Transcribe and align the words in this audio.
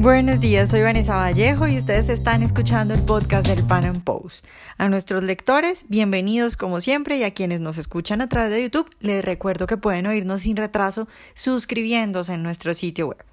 Buenos 0.00 0.40
días, 0.40 0.70
soy 0.70 0.80
Vanessa 0.80 1.14
Vallejo 1.14 1.68
y 1.68 1.76
ustedes 1.76 2.08
están 2.08 2.42
escuchando 2.42 2.94
el 2.94 3.02
podcast 3.02 3.46
del 3.46 3.66
Pan 3.66 3.84
Am 3.84 4.00
Post. 4.00 4.46
A 4.78 4.88
nuestros 4.88 5.22
lectores, 5.22 5.84
bienvenidos 5.88 6.56
como 6.56 6.80
siempre 6.80 7.18
y 7.18 7.22
a 7.22 7.34
quienes 7.34 7.60
nos 7.60 7.76
escuchan 7.76 8.22
a 8.22 8.26
través 8.26 8.50
de 8.50 8.62
YouTube, 8.62 8.88
les 9.00 9.22
recuerdo 9.22 9.66
que 9.66 9.76
pueden 9.76 10.06
oírnos 10.06 10.40
sin 10.40 10.56
retraso 10.56 11.06
suscribiéndose 11.34 12.32
en 12.32 12.42
nuestro 12.42 12.72
sitio 12.72 13.08
web. 13.08 13.29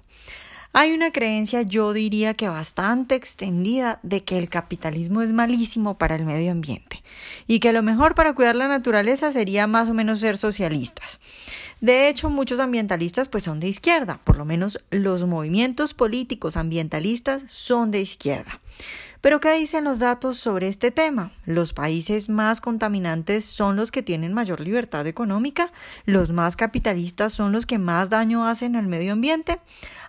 Hay 0.74 0.92
una 0.92 1.10
creencia, 1.12 1.62
yo 1.62 1.92
diría 1.92 2.34
que 2.34 2.48
bastante 2.48 3.14
extendida, 3.14 4.00
de 4.02 4.22
que 4.22 4.36
el 4.36 4.48
capitalismo 4.50 5.22
es 5.22 5.32
malísimo 5.32 5.96
para 5.96 6.14
el 6.14 6.24
medio 6.24 6.52
ambiente 6.52 7.02
y 7.46 7.60
que 7.60 7.72
lo 7.72 7.82
mejor 7.82 8.14
para 8.14 8.34
cuidar 8.34 8.54
la 8.54 8.68
naturaleza 8.68 9.32
sería 9.32 9.66
más 9.66 9.88
o 9.88 9.94
menos 9.94 10.20
ser 10.20 10.36
socialistas. 10.36 11.20
De 11.80 12.08
hecho, 12.08 12.28
muchos 12.28 12.60
ambientalistas 12.60 13.28
pues 13.28 13.44
son 13.44 13.60
de 13.60 13.68
izquierda, 13.68 14.20
por 14.24 14.36
lo 14.36 14.44
menos 14.44 14.84
los 14.90 15.24
movimientos 15.24 15.94
políticos 15.94 16.56
ambientalistas 16.56 17.42
son 17.46 17.90
de 17.90 18.00
izquierda. 18.00 18.60
Pero 19.20 19.40
¿qué 19.40 19.52
dicen 19.54 19.84
los 19.84 19.98
datos 19.98 20.36
sobre 20.36 20.68
este 20.68 20.92
tema? 20.92 21.32
Los 21.44 21.72
países 21.72 22.28
más 22.28 22.60
contaminantes 22.60 23.44
son 23.44 23.74
los 23.74 23.90
que 23.90 24.02
tienen 24.02 24.32
mayor 24.32 24.60
libertad 24.60 25.06
económica, 25.08 25.72
los 26.04 26.30
más 26.30 26.54
capitalistas 26.54 27.32
son 27.32 27.50
los 27.50 27.66
que 27.66 27.78
más 27.78 28.10
daño 28.10 28.46
hacen 28.46 28.76
al 28.76 28.86
medio 28.86 29.14
ambiente. 29.14 29.60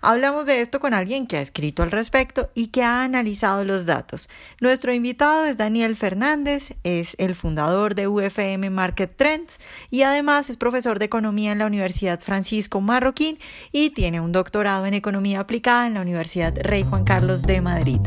Hablamos 0.02 0.46
de 0.46 0.62
esto 0.62 0.80
con 0.80 0.94
alguien 0.94 1.26
que 1.26 1.38
ha 1.38 1.42
escrito 1.42 1.82
al 1.82 1.92
respecto 1.92 2.52
y 2.54 2.68
que 2.68 2.84
ha 2.84 3.04
analizado 3.04 3.66
los 3.66 3.86
datos. 3.86 4.30
Nuestro 4.62 4.94
invitado 4.94 5.46
es 5.46 5.58
Daniel 5.58 5.96
Fernández, 5.96 6.76
es 6.84 7.16
el 7.18 7.34
fundador 7.34 7.96
de 7.96 8.08
UFM 8.08 8.70
Market 8.70 9.16
Trends 9.18 9.60
y 9.90 10.04
además 10.04 10.50
es 10.50 10.58
profesor 10.58 11.00
de 11.00 11.06
economía 11.06 11.52
en 11.52 11.60
la 11.60 11.66
Universidad 11.66 12.20
Francisco 12.20 12.80
Marroquín 12.80 13.40
y 13.72 13.90
tiene 13.90 14.22
un 14.22 14.32
doctorado 14.32 14.86
en 14.86 14.94
economía 14.94 15.40
aplicada 15.40 15.88
en 15.88 15.96
la 15.96 16.02
Universidad 16.02 16.56
Rey 16.62 16.86
Juan 16.88 17.04
Carlos 17.04 17.42
de 17.42 17.62
Madrid. 17.62 18.00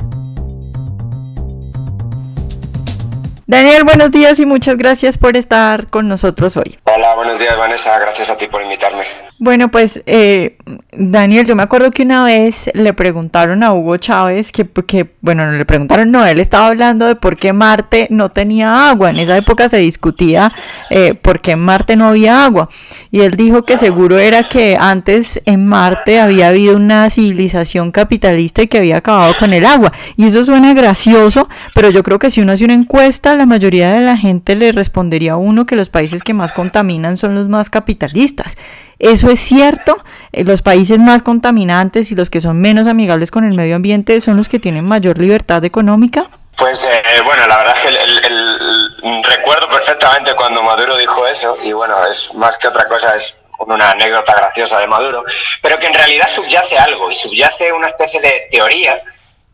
Daniel, 3.46 3.84
buenos 3.84 4.10
días 4.10 4.38
y 4.38 4.46
muchas 4.46 4.76
gracias 4.76 5.18
por 5.18 5.36
estar 5.36 5.88
con 5.88 6.08
nosotros 6.08 6.56
hoy. 6.56 6.78
Hola, 6.84 7.14
buenos 7.14 7.38
días 7.38 7.56
Vanessa, 7.56 7.98
gracias 7.98 8.30
a 8.30 8.36
ti 8.36 8.46
por 8.46 8.62
invitarme. 8.62 9.04
Bueno, 9.42 9.72
pues 9.72 10.04
eh, 10.06 10.56
Daniel, 10.92 11.44
yo 11.44 11.56
me 11.56 11.64
acuerdo 11.64 11.90
que 11.90 12.04
una 12.04 12.22
vez 12.22 12.70
le 12.74 12.94
preguntaron 12.94 13.64
a 13.64 13.74
Hugo 13.74 13.96
Chávez 13.96 14.52
que, 14.52 14.64
que, 14.86 15.14
bueno, 15.20 15.44
no 15.50 15.58
le 15.58 15.64
preguntaron, 15.64 16.12
no, 16.12 16.24
él 16.24 16.38
estaba 16.38 16.68
hablando 16.68 17.06
de 17.06 17.16
por 17.16 17.36
qué 17.36 17.52
Marte 17.52 18.06
no 18.08 18.30
tenía 18.30 18.88
agua. 18.88 19.10
En 19.10 19.18
esa 19.18 19.36
época 19.36 19.68
se 19.68 19.78
discutía 19.78 20.52
eh, 20.90 21.14
por 21.14 21.40
qué 21.40 21.52
en 21.52 21.58
Marte 21.58 21.96
no 21.96 22.06
había 22.06 22.44
agua. 22.44 22.68
Y 23.10 23.22
él 23.22 23.32
dijo 23.32 23.64
que 23.64 23.78
seguro 23.78 24.16
era 24.16 24.48
que 24.48 24.76
antes 24.78 25.42
en 25.44 25.66
Marte 25.66 26.20
había 26.20 26.46
habido 26.46 26.76
una 26.76 27.10
civilización 27.10 27.90
capitalista 27.90 28.62
y 28.62 28.68
que 28.68 28.78
había 28.78 28.98
acabado 28.98 29.34
con 29.36 29.52
el 29.52 29.66
agua. 29.66 29.92
Y 30.16 30.26
eso 30.26 30.44
suena 30.44 30.72
gracioso, 30.72 31.48
pero 31.74 31.90
yo 31.90 32.04
creo 32.04 32.20
que 32.20 32.30
si 32.30 32.40
uno 32.42 32.52
hace 32.52 32.64
una 32.64 32.74
encuesta, 32.74 33.34
la 33.34 33.46
mayoría 33.46 33.92
de 33.92 34.02
la 34.02 34.16
gente 34.16 34.54
le 34.54 34.70
respondería 34.70 35.32
a 35.32 35.36
uno 35.36 35.66
que 35.66 35.74
los 35.74 35.88
países 35.88 36.22
que 36.22 36.32
más 36.32 36.52
contaminan 36.52 37.16
son 37.16 37.34
los 37.34 37.48
más 37.48 37.70
capitalistas. 37.70 38.56
Eso 39.02 39.31
es 39.32 39.40
cierto, 39.40 40.02
eh, 40.32 40.44
los 40.44 40.62
países 40.62 40.98
más 40.98 41.22
contaminantes 41.22 42.12
y 42.12 42.14
los 42.14 42.30
que 42.30 42.40
son 42.40 42.60
menos 42.60 42.86
amigables 42.86 43.30
con 43.30 43.44
el 43.44 43.54
medio 43.54 43.76
ambiente 43.76 44.20
son 44.20 44.36
los 44.36 44.48
que 44.48 44.58
tienen 44.58 44.84
mayor 44.84 45.18
libertad 45.18 45.64
económica. 45.64 46.28
Pues 46.56 46.84
eh, 46.84 47.02
bueno, 47.24 47.46
la 47.46 47.56
verdad 47.58 47.76
es 47.76 47.82
que 47.82 47.88
el, 47.88 49.22
recuerdo 49.24 49.68
perfectamente 49.68 50.34
cuando 50.34 50.62
Maduro 50.62 50.96
dijo 50.96 51.26
eso 51.26 51.56
y 51.62 51.72
bueno, 51.72 52.06
es 52.06 52.32
más 52.34 52.58
que 52.58 52.68
otra 52.68 52.86
cosa, 52.86 53.16
es 53.16 53.34
una 53.58 53.90
anécdota 53.90 54.34
graciosa 54.34 54.78
de 54.78 54.86
Maduro, 54.86 55.24
pero 55.62 55.78
que 55.78 55.86
en 55.86 55.94
realidad 55.94 56.28
subyace 56.28 56.78
algo 56.78 57.10
y 57.10 57.14
subyace 57.14 57.72
una 57.72 57.88
especie 57.88 58.20
de 58.20 58.48
teoría 58.50 59.02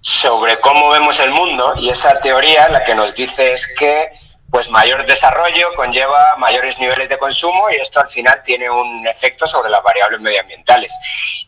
sobre 0.01 0.59
cómo 0.61 0.91
vemos 0.91 1.21
el 1.21 1.31
mundo 1.31 1.75
y 1.77 1.91
esa 1.91 2.19
teoría 2.21 2.69
la 2.69 2.85
que 2.85 2.95
nos 2.95 3.15
dice 3.15 3.53
es 3.53 3.75
que 3.79 4.11
pues 4.51 4.71
mayor 4.71 5.05
desarrollo 5.05 5.75
conlleva 5.77 6.37
mayores 6.39 6.79
niveles 6.79 7.09
de 7.09 7.19
consumo 7.19 7.71
y 7.71 7.77
esto 7.77 8.01
al 8.01 8.09
final 8.09 8.43
tiene 8.43 8.71
un 8.71 9.07
efecto 9.07 9.47
sobre 9.47 9.69
las 9.69 9.83
variables 9.83 10.21
medioambientales. 10.21 10.97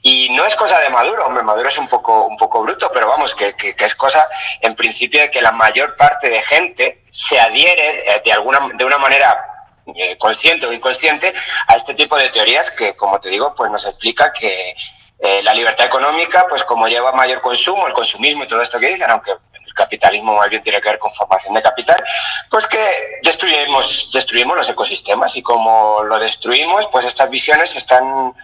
Y 0.02 0.28
no 0.30 0.44
es 0.44 0.54
cosa 0.54 0.78
de 0.80 0.90
Maduro, 0.90 1.26
hombre, 1.26 1.42
Maduro 1.42 1.68
es 1.68 1.78
un 1.78 1.88
poco, 1.88 2.26
un 2.26 2.36
poco 2.36 2.62
bruto, 2.62 2.90
pero 2.92 3.08
vamos, 3.08 3.34
que, 3.34 3.54
es 3.58 3.94
cosa 3.94 4.28
en 4.60 4.74
principio 4.74 5.22
de 5.22 5.30
que 5.30 5.40
la 5.40 5.52
mayor 5.52 5.96
parte 5.96 6.28
de 6.28 6.42
gente 6.42 7.02
se 7.10 7.40
adhiere 7.40 8.04
eh, 8.06 8.22
de, 8.24 8.32
alguna, 8.32 8.68
de 8.74 8.84
una 8.84 8.98
manera 8.98 9.46
eh, 9.94 10.18
consciente 10.18 10.66
o 10.66 10.72
inconsciente 10.72 11.32
a 11.68 11.76
este 11.76 11.94
tipo 11.94 12.16
de 12.16 12.28
teorías 12.28 12.70
que, 12.70 12.94
como 12.96 13.18
te 13.18 13.30
digo, 13.30 13.54
pues 13.54 13.70
nos 13.70 13.86
explica 13.86 14.30
que 14.32 14.74
eh, 15.22 15.42
la 15.42 15.54
libertad 15.54 15.86
económica, 15.86 16.46
pues 16.48 16.64
como 16.64 16.86
lleva 16.86 17.12
mayor 17.12 17.40
consumo, 17.40 17.86
el 17.86 17.92
consumismo 17.92 18.44
y 18.44 18.46
todo 18.46 18.62
esto 18.62 18.78
que 18.78 18.88
dicen, 18.88 19.10
aunque 19.10 19.32
capitalismo 19.74 20.34
más 20.34 20.48
bien 20.48 20.62
tiene 20.62 20.80
que 20.80 20.88
ver 20.88 20.98
con 20.98 21.12
formación 21.12 21.54
de 21.54 21.62
capital, 21.62 22.02
pues 22.48 22.66
que 22.66 23.20
destruimos, 23.22 24.10
destruimos 24.12 24.56
los 24.56 24.70
ecosistemas 24.70 25.36
y 25.36 25.42
como 25.42 26.02
lo 26.02 26.18
destruimos, 26.18 26.86
pues 26.92 27.06
estas 27.06 27.30
visiones 27.30 27.76
están, 27.76 28.34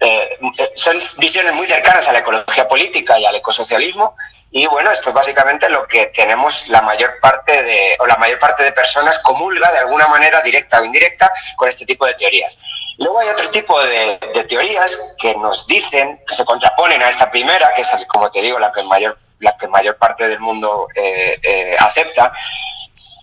eh, 0.00 0.38
son 0.74 0.96
visiones 1.18 1.54
muy 1.54 1.66
cercanas 1.66 2.08
a 2.08 2.12
la 2.12 2.20
ecología 2.20 2.66
política 2.68 3.18
y 3.18 3.26
al 3.26 3.36
ecosocialismo 3.36 4.16
y 4.52 4.66
bueno, 4.66 4.90
esto 4.90 5.10
es 5.10 5.14
básicamente 5.14 5.68
lo 5.68 5.86
que 5.86 6.06
tenemos 6.06 6.68
la 6.68 6.82
mayor 6.82 7.20
parte 7.20 7.62
de, 7.62 7.96
o 8.00 8.06
la 8.06 8.16
mayor 8.16 8.40
parte 8.40 8.64
de 8.64 8.72
personas 8.72 9.20
comulga 9.20 9.70
de 9.70 9.78
alguna 9.78 10.08
manera 10.08 10.42
directa 10.42 10.80
o 10.80 10.84
indirecta 10.84 11.32
con 11.56 11.68
este 11.68 11.86
tipo 11.86 12.04
de 12.04 12.14
teorías. 12.14 12.58
Luego 12.98 13.20
hay 13.20 13.28
otro 13.28 13.48
tipo 13.50 13.80
de, 13.80 14.18
de 14.34 14.44
teorías 14.44 15.16
que 15.18 15.34
nos 15.36 15.66
dicen, 15.68 16.20
que 16.26 16.34
se 16.34 16.44
contraponen 16.44 17.00
a 17.02 17.08
esta 17.08 17.30
primera, 17.30 17.72
que 17.74 17.82
es, 17.82 18.06
como 18.08 18.28
te 18.30 18.42
digo, 18.42 18.58
la 18.58 18.72
que 18.72 18.82
mayor 18.82 19.18
la 19.40 19.56
que 19.56 19.68
mayor 19.68 19.96
parte 19.96 20.28
del 20.28 20.38
mundo 20.38 20.88
eh, 20.94 21.38
eh, 21.42 21.76
acepta. 21.78 22.32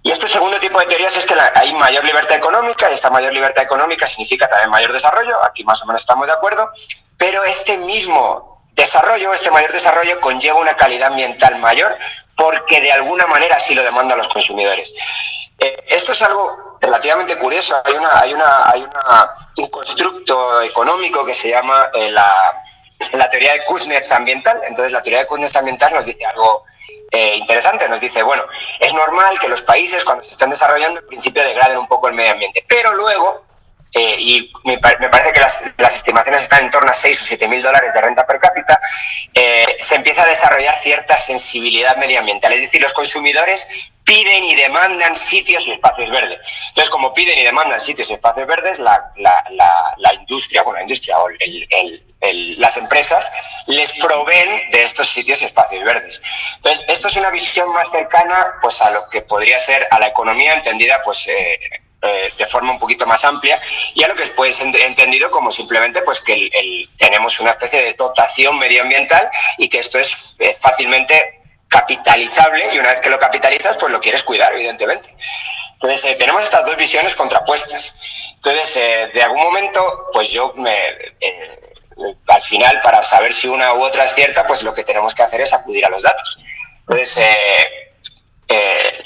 Y 0.03 0.11
este 0.11 0.28
segundo 0.28 0.59
tipo 0.59 0.79
de 0.79 0.85
teorías 0.85 1.16
es 1.16 1.25
que 1.25 1.35
hay 1.55 1.73
mayor 1.73 2.03
libertad 2.03 2.38
económica, 2.38 2.89
y 2.89 2.94
esta 2.94 3.09
mayor 3.09 3.33
libertad 3.33 3.63
económica 3.63 4.07
significa 4.07 4.50
también 4.50 4.69
mayor 4.69 4.91
desarrollo, 4.91 5.44
aquí 5.44 5.63
más 5.63 5.81
o 5.83 5.85
menos 5.85 6.01
estamos 6.01 6.27
de 6.27 6.33
acuerdo, 6.33 6.72
pero 7.17 7.44
este 7.44 7.77
mismo 7.77 8.63
desarrollo, 8.73 9.33
este 9.33 9.51
mayor 9.51 9.72
desarrollo 9.72 10.19
conlleva 10.22 10.59
una 10.59 10.77
calidad 10.77 11.07
ambiental 11.07 11.57
mayor 11.59 11.97
porque 12.35 12.79
de 12.79 12.91
alguna 12.91 13.25
manera 13.27 13.59
sí 13.59 13.75
lo 13.75 13.83
demandan 13.83 14.17
los 14.17 14.29
consumidores. 14.29 14.94
Eh, 15.59 15.83
esto 15.88 16.11
es 16.11 16.22
algo 16.22 16.77
relativamente 16.79 17.38
curioso. 17.38 17.81
Hay, 17.83 17.94
una, 17.94 18.19
hay, 18.19 18.33
una, 18.33 18.69
hay 18.69 18.81
una, 18.83 19.50
un 19.57 19.67
constructo 19.67 20.61
económico 20.61 21.25
que 21.25 21.33
se 21.33 21.50
llama 21.50 21.89
la 22.11 22.61
la 23.13 23.30
teoría 23.30 23.53
de 23.53 23.63
Kuznets 23.66 24.12
ambiental. 24.12 24.62
Entonces, 24.66 24.91
la 24.91 25.02
teoría 25.02 25.19
de 25.19 25.28
Kuznets 25.28 25.56
ambiental 25.56 25.94
nos 25.94 26.06
dice 26.06 26.25
algo 26.25 26.66
eh, 27.12 27.35
interesante. 27.35 27.88
Nos 27.88 28.02
dice, 28.02 28.22
bueno, 28.24 28.44
es 28.80 28.94
normal 28.94 29.40
que 29.40 29.47
los 29.47 29.62
países, 29.62 30.03
cuando 30.03 30.24
se 30.24 30.31
están 30.31 30.50
desarrollando, 30.50 31.00
al 31.00 31.06
principio 31.06 31.44
degraden 31.44 31.78
un 31.78 31.88
poco 31.88 32.07
el 32.07 32.13
medio 32.13 32.34
ambiente, 32.34 32.66
pero 32.68 32.94
luego, 32.96 33.46
eh, 33.94 34.16
y 34.19 34.52
me, 34.66 34.78
parece 34.78 35.31
que 35.31 35.40
las, 35.40 35.96
estimaciones 35.96 36.44
están 36.44 36.66
en 36.66 36.69
torno 36.69 36.90
a 36.90 36.94
6 36.94 37.22
o 37.22 37.25
7 37.25 37.47
mil 37.47 37.62
dólares 37.62 37.94
de 37.94 38.02
renta 38.02 38.25
per 38.28 38.40
cápita, 38.40 38.80
eh, 39.34 39.75
se 39.80 39.96
empieza 39.96 40.24
a 40.24 40.28
desarrollar 40.28 40.75
cierta 40.75 41.16
sensibilidad 41.18 41.96
medioambiental. 41.97 42.52
Es 42.53 42.62
decir, 42.62 42.81
los 42.81 42.94
consumidores 42.94 43.68
piden 44.03 44.44
y 44.44 44.56
demandan 44.56 45.16
sitios 45.16 45.66
y 45.68 45.72
espacios 45.72 46.09
verdes. 46.09 46.40
Entonces, 46.69 46.90
como 46.90 47.13
piden 47.13 47.40
y 47.40 47.44
demandan 47.44 47.80
sitios 47.80 48.09
y 48.09 48.13
espacios 48.13 48.47
verdes, 48.47 48.80
la, 48.80 49.12
la, 49.18 50.13
industria, 50.13 50.63
bueno, 50.63 50.78
la 50.78 50.84
industria 50.84 51.18
o 51.19 51.28
las 52.22 52.78
empresas 52.78 53.31
les 53.67 53.94
proveen 53.94 54.69
de 54.72 54.83
estos 54.83 55.07
sitios 55.07 55.41
y 55.41 55.45
espacios 55.45 55.83
verdes. 55.83 56.22
Entonces, 56.55 56.85
esto 56.88 57.07
es 57.07 57.16
una 57.17 57.29
visión 57.29 57.72
más 57.73 57.89
cercana 57.91 58.55
pues, 58.61 58.81
a 58.81 58.89
lo 58.89 59.07
que 59.09 59.22
podría 59.22 59.59
ser 59.59 59.88
a 59.91 60.00
la 60.00 60.07
economía 60.07 60.56
entendida 60.56 61.01
pues, 61.03 61.27
eh, 61.27 61.59
eh, 62.01 62.31
de 62.38 62.45
forma 62.45 62.72
un 62.72 62.79
poquito 62.79 63.06
más 63.06 63.23
amplia 63.23 63.61
y 63.94 64.03
a 64.03 64.07
lo 64.07 64.16
que 64.16 64.25
puede 64.27 64.51
ser 64.51 64.75
entendido 64.75 65.29
como 65.31 65.51
simplemente 65.51 66.01
pues, 66.01 66.22
que 66.22 66.50
tenemos 66.97 67.39
una 67.39 67.51
especie 67.51 67.81
de 67.81 67.94
dotación 67.94 68.57
medioambiental 68.57 69.29
y 69.57 69.69
que 69.69 69.79
esto 69.79 70.00
es 70.00 70.36
fácilmente 70.59 71.38
capitalizable 71.68 72.63
y 72.74 72.80
una 72.80 72.92
vez 72.92 73.01
que 73.01 73.09
lo 73.09 73.19
capitalizas, 73.19 73.77
pues 73.77 73.92
lo 73.92 74.00
quieres 74.00 74.24
cuidar, 74.24 74.53
evidentemente. 74.53 75.13
Entonces, 75.74 76.12
eh, 76.12 76.15
tenemos 76.18 76.44
estas 76.44 76.65
dos 76.65 76.75
visiones 76.75 77.15
contrapuestas. 77.15 77.95
Entonces, 78.36 78.77
eh, 78.77 79.12
de 79.13 79.21
algún 79.21 79.44
momento, 79.44 80.07
pues 80.12 80.30
yo 80.30 80.53
me, 80.56 80.74
eh, 81.19 81.67
al 82.27 82.41
final, 82.41 82.79
para 82.81 83.03
saber 83.03 83.33
si 83.33 83.47
una 83.47 83.73
u 83.73 83.83
otra 83.83 84.05
es 84.05 84.13
cierta, 84.13 84.45
pues 84.45 84.63
lo 84.63 84.73
que 84.73 84.83
tenemos 84.83 85.13
que 85.13 85.23
hacer 85.23 85.41
es 85.41 85.53
acudir 85.53 85.85
a 85.85 85.89
los 85.89 86.01
datos. 86.03 86.38
Entonces, 86.81 87.25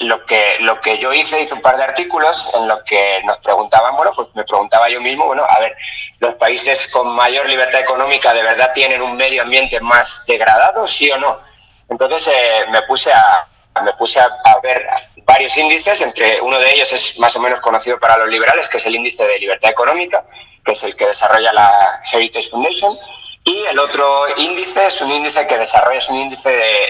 lo, 0.00 0.24
que, 0.24 0.56
lo 0.60 0.80
que 0.80 0.98
yo 0.98 1.12
hice, 1.12 1.40
hice 1.40 1.54
un 1.54 1.60
par 1.60 1.76
de 1.76 1.84
artículos 1.84 2.50
en 2.54 2.68
los 2.68 2.82
que 2.82 3.20
nos 3.24 3.38
preguntaban, 3.38 3.96
bueno, 3.96 4.12
pues 4.14 4.28
me 4.34 4.44
preguntaba 4.44 4.88
yo 4.88 5.00
mismo, 5.00 5.26
bueno, 5.26 5.44
a 5.48 5.60
ver, 5.60 5.76
¿los 6.18 6.34
países 6.34 6.88
con 6.88 7.14
mayor 7.14 7.48
libertad 7.48 7.80
económica 7.80 8.32
de 8.32 8.42
verdad 8.42 8.72
tienen 8.74 9.02
un 9.02 9.16
medio 9.16 9.42
ambiente 9.42 9.80
más 9.80 10.24
degradado, 10.26 10.86
sí 10.86 11.10
o 11.10 11.18
no? 11.18 11.40
Entonces 11.88 12.32
eh, 12.34 12.64
me 12.70 12.82
puse 12.82 13.12
a 13.12 13.48
me 13.82 13.94
puse 13.94 14.20
a, 14.20 14.28
ver 14.62 14.86
varios 15.24 15.56
índices, 15.56 16.02
entre 16.02 16.40
uno 16.42 16.58
de 16.58 16.72
ellos 16.74 16.92
es 16.92 17.18
más 17.18 17.34
o 17.36 17.40
menos 17.40 17.60
conocido 17.60 17.98
para 17.98 18.18
los 18.18 18.28
liberales, 18.28 18.68
que 18.68 18.76
es 18.76 18.84
el 18.84 18.94
índice 18.94 19.26
de 19.26 19.38
libertad 19.38 19.70
económica, 19.70 20.24
que 20.64 20.72
es 20.72 20.84
el 20.84 20.96
que 20.96 21.06
desarrolla 21.06 21.52
la 21.52 22.02
Heritage 22.12 22.48
Foundation, 22.50 22.94
Y 23.44 23.64
el 23.64 23.78
otro 23.78 24.26
índice 24.36 24.86
es 24.86 25.00
un 25.00 25.10
índice 25.10 25.44
que 25.48 25.58
desarrolla, 25.58 25.98
es 25.98 26.08
un 26.08 26.16
índice 26.16 26.48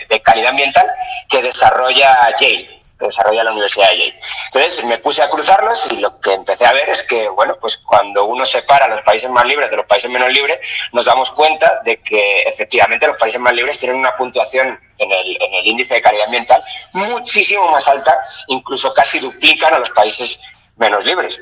de, 0.08 0.22
calidad 0.22 0.50
ambiental 0.50 0.86
que 1.28 1.40
desarrolla 1.40 2.28
Yale, 2.38 2.82
que 2.98 3.06
desarrolla 3.06 3.42
la 3.42 3.52
Universidad 3.52 3.88
de 3.88 3.98
Yale. 3.98 4.20
Entonces 4.52 4.84
me 4.84 4.98
puse 4.98 5.22
a 5.22 5.28
cruzarlos 5.28 5.88
y 5.90 5.96
lo 5.96 6.20
que 6.20 6.34
empecé 6.34 6.66
a 6.66 6.74
ver 6.74 6.90
es 6.90 7.02
que, 7.02 7.26
bueno, 7.30 7.56
pues 7.58 7.78
cuando 7.78 8.26
uno 8.26 8.44
separa 8.44 8.86
los 8.86 9.00
países 9.00 9.30
más 9.30 9.46
libres 9.46 9.70
de 9.70 9.78
los 9.78 9.86
países 9.86 10.10
menos 10.10 10.30
libres, 10.30 10.60
nos 10.92 11.06
damos 11.06 11.30
cuenta 11.32 11.80
de 11.86 12.02
que 12.02 12.42
efectivamente 12.42 13.06
los 13.06 13.16
países 13.16 13.40
más 13.40 13.54
libres 13.54 13.78
tienen 13.78 13.98
una 13.98 14.14
puntuación 14.14 14.78
en 14.98 15.10
el, 15.10 15.42
en 15.42 15.54
el 15.54 15.66
índice 15.66 15.94
de 15.94 16.02
calidad 16.02 16.26
ambiental 16.26 16.62
muchísimo 16.92 17.66
más 17.70 17.88
alta, 17.88 18.22
incluso 18.48 18.92
casi 18.92 19.20
duplican 19.20 19.72
a 19.72 19.78
los 19.78 19.88
países 19.88 20.42
menos 20.76 21.02
libres. 21.06 21.40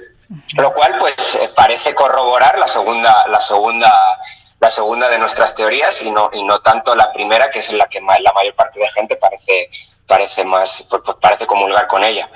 Lo 0.56 0.72
cual, 0.72 0.96
pues, 0.98 1.34
eh, 1.36 1.50
parece 1.56 1.94
corroborar 1.94 2.58
la 2.58 2.66
segunda, 2.66 3.26
la 3.28 3.40
segunda 3.40 4.18
la 4.60 4.68
segunda 4.68 5.08
de 5.08 5.18
nuestras 5.18 5.54
teorías 5.54 6.02
y 6.02 6.10
no, 6.10 6.30
y 6.32 6.44
no 6.44 6.60
tanto 6.60 6.94
la 6.94 7.12
primera, 7.12 7.48
que 7.48 7.60
es 7.60 7.72
la 7.72 7.88
que 7.88 8.00
la 8.00 8.32
mayor 8.34 8.54
parte 8.54 8.78
de 8.78 8.88
gente 8.90 9.16
parece, 9.16 9.70
parece 10.06 10.44
más, 10.44 10.86
pues, 10.90 11.02
pues 11.04 11.16
parece 11.18 11.46
comulgar 11.46 11.86
con 11.86 12.04
ella. 12.04 12.28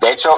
De 0.00 0.10
hecho, 0.10 0.34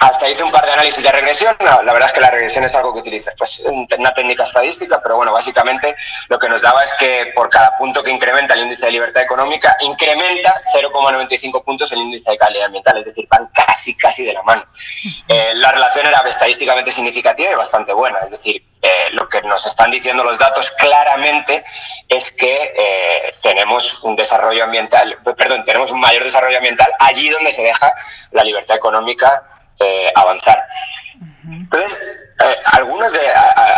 hasta 0.00 0.28
hice 0.28 0.42
un 0.42 0.50
par 0.50 0.64
de 0.66 0.72
análisis 0.72 1.02
de 1.02 1.10
regresión. 1.10 1.56
la 1.60 1.92
verdad 1.92 2.08
es 2.08 2.12
que 2.12 2.20
la 2.20 2.30
regresión 2.30 2.64
es 2.64 2.74
algo 2.74 2.92
que 2.92 3.00
utiliza, 3.00 3.32
pues 3.36 3.62
una 3.66 4.12
técnica 4.12 4.42
estadística, 4.42 5.00
pero 5.02 5.16
bueno, 5.16 5.32
básicamente 5.32 5.96
lo 6.28 6.38
que 6.38 6.48
nos 6.48 6.62
daba 6.62 6.82
es 6.82 6.92
que 6.94 7.32
por 7.34 7.48
cada 7.48 7.76
punto 7.76 8.02
que 8.02 8.10
incrementa 8.10 8.54
el 8.54 8.60
índice 8.60 8.86
de 8.86 8.92
libertad 8.92 9.22
económica, 9.22 9.76
incrementa 9.80 10.62
0,95 10.74 11.64
puntos 11.64 11.92
el 11.92 11.98
índice 11.98 12.30
de 12.30 12.38
calidad 12.38 12.66
ambiental, 12.66 12.98
es 12.98 13.06
decir, 13.06 13.26
van 13.28 13.48
casi, 13.52 13.96
casi 13.96 14.24
de 14.24 14.32
la 14.32 14.42
mano. 14.42 14.64
Eh, 15.28 15.52
la 15.54 15.72
relación 15.72 16.06
era 16.06 16.22
estadísticamente 16.28 16.90
significativa 16.90 17.50
y 17.50 17.54
bastante 17.54 17.92
buena, 17.92 18.20
es 18.20 18.30
decir, 18.30 18.64
eh, 18.82 19.10
lo 19.12 19.28
que 19.28 19.40
nos 19.42 19.64
están 19.64 19.90
diciendo 19.90 20.24
los 20.24 20.38
datos 20.38 20.70
claramente 20.72 21.64
es 22.08 22.30
que 22.32 22.74
eh, 22.76 23.34
tenemos 23.40 24.02
un 24.02 24.14
desarrollo 24.16 24.64
ambiental, 24.64 25.18
perdón, 25.36 25.64
tenemos 25.64 25.90
un 25.90 26.00
mayor 26.00 26.22
desarrollo 26.22 26.58
ambiental 26.58 26.92
allí 26.98 27.28
donde 27.30 27.52
se 27.52 27.62
deja 27.62 27.94
la 28.32 28.44
libertad 28.44 28.76
económica 28.76 29.53
eh, 29.80 30.12
avanzar. 30.14 30.62
Entonces, 31.46 32.24
eh, 32.42 32.56
algunos, 32.72 33.12
de, 33.12 33.20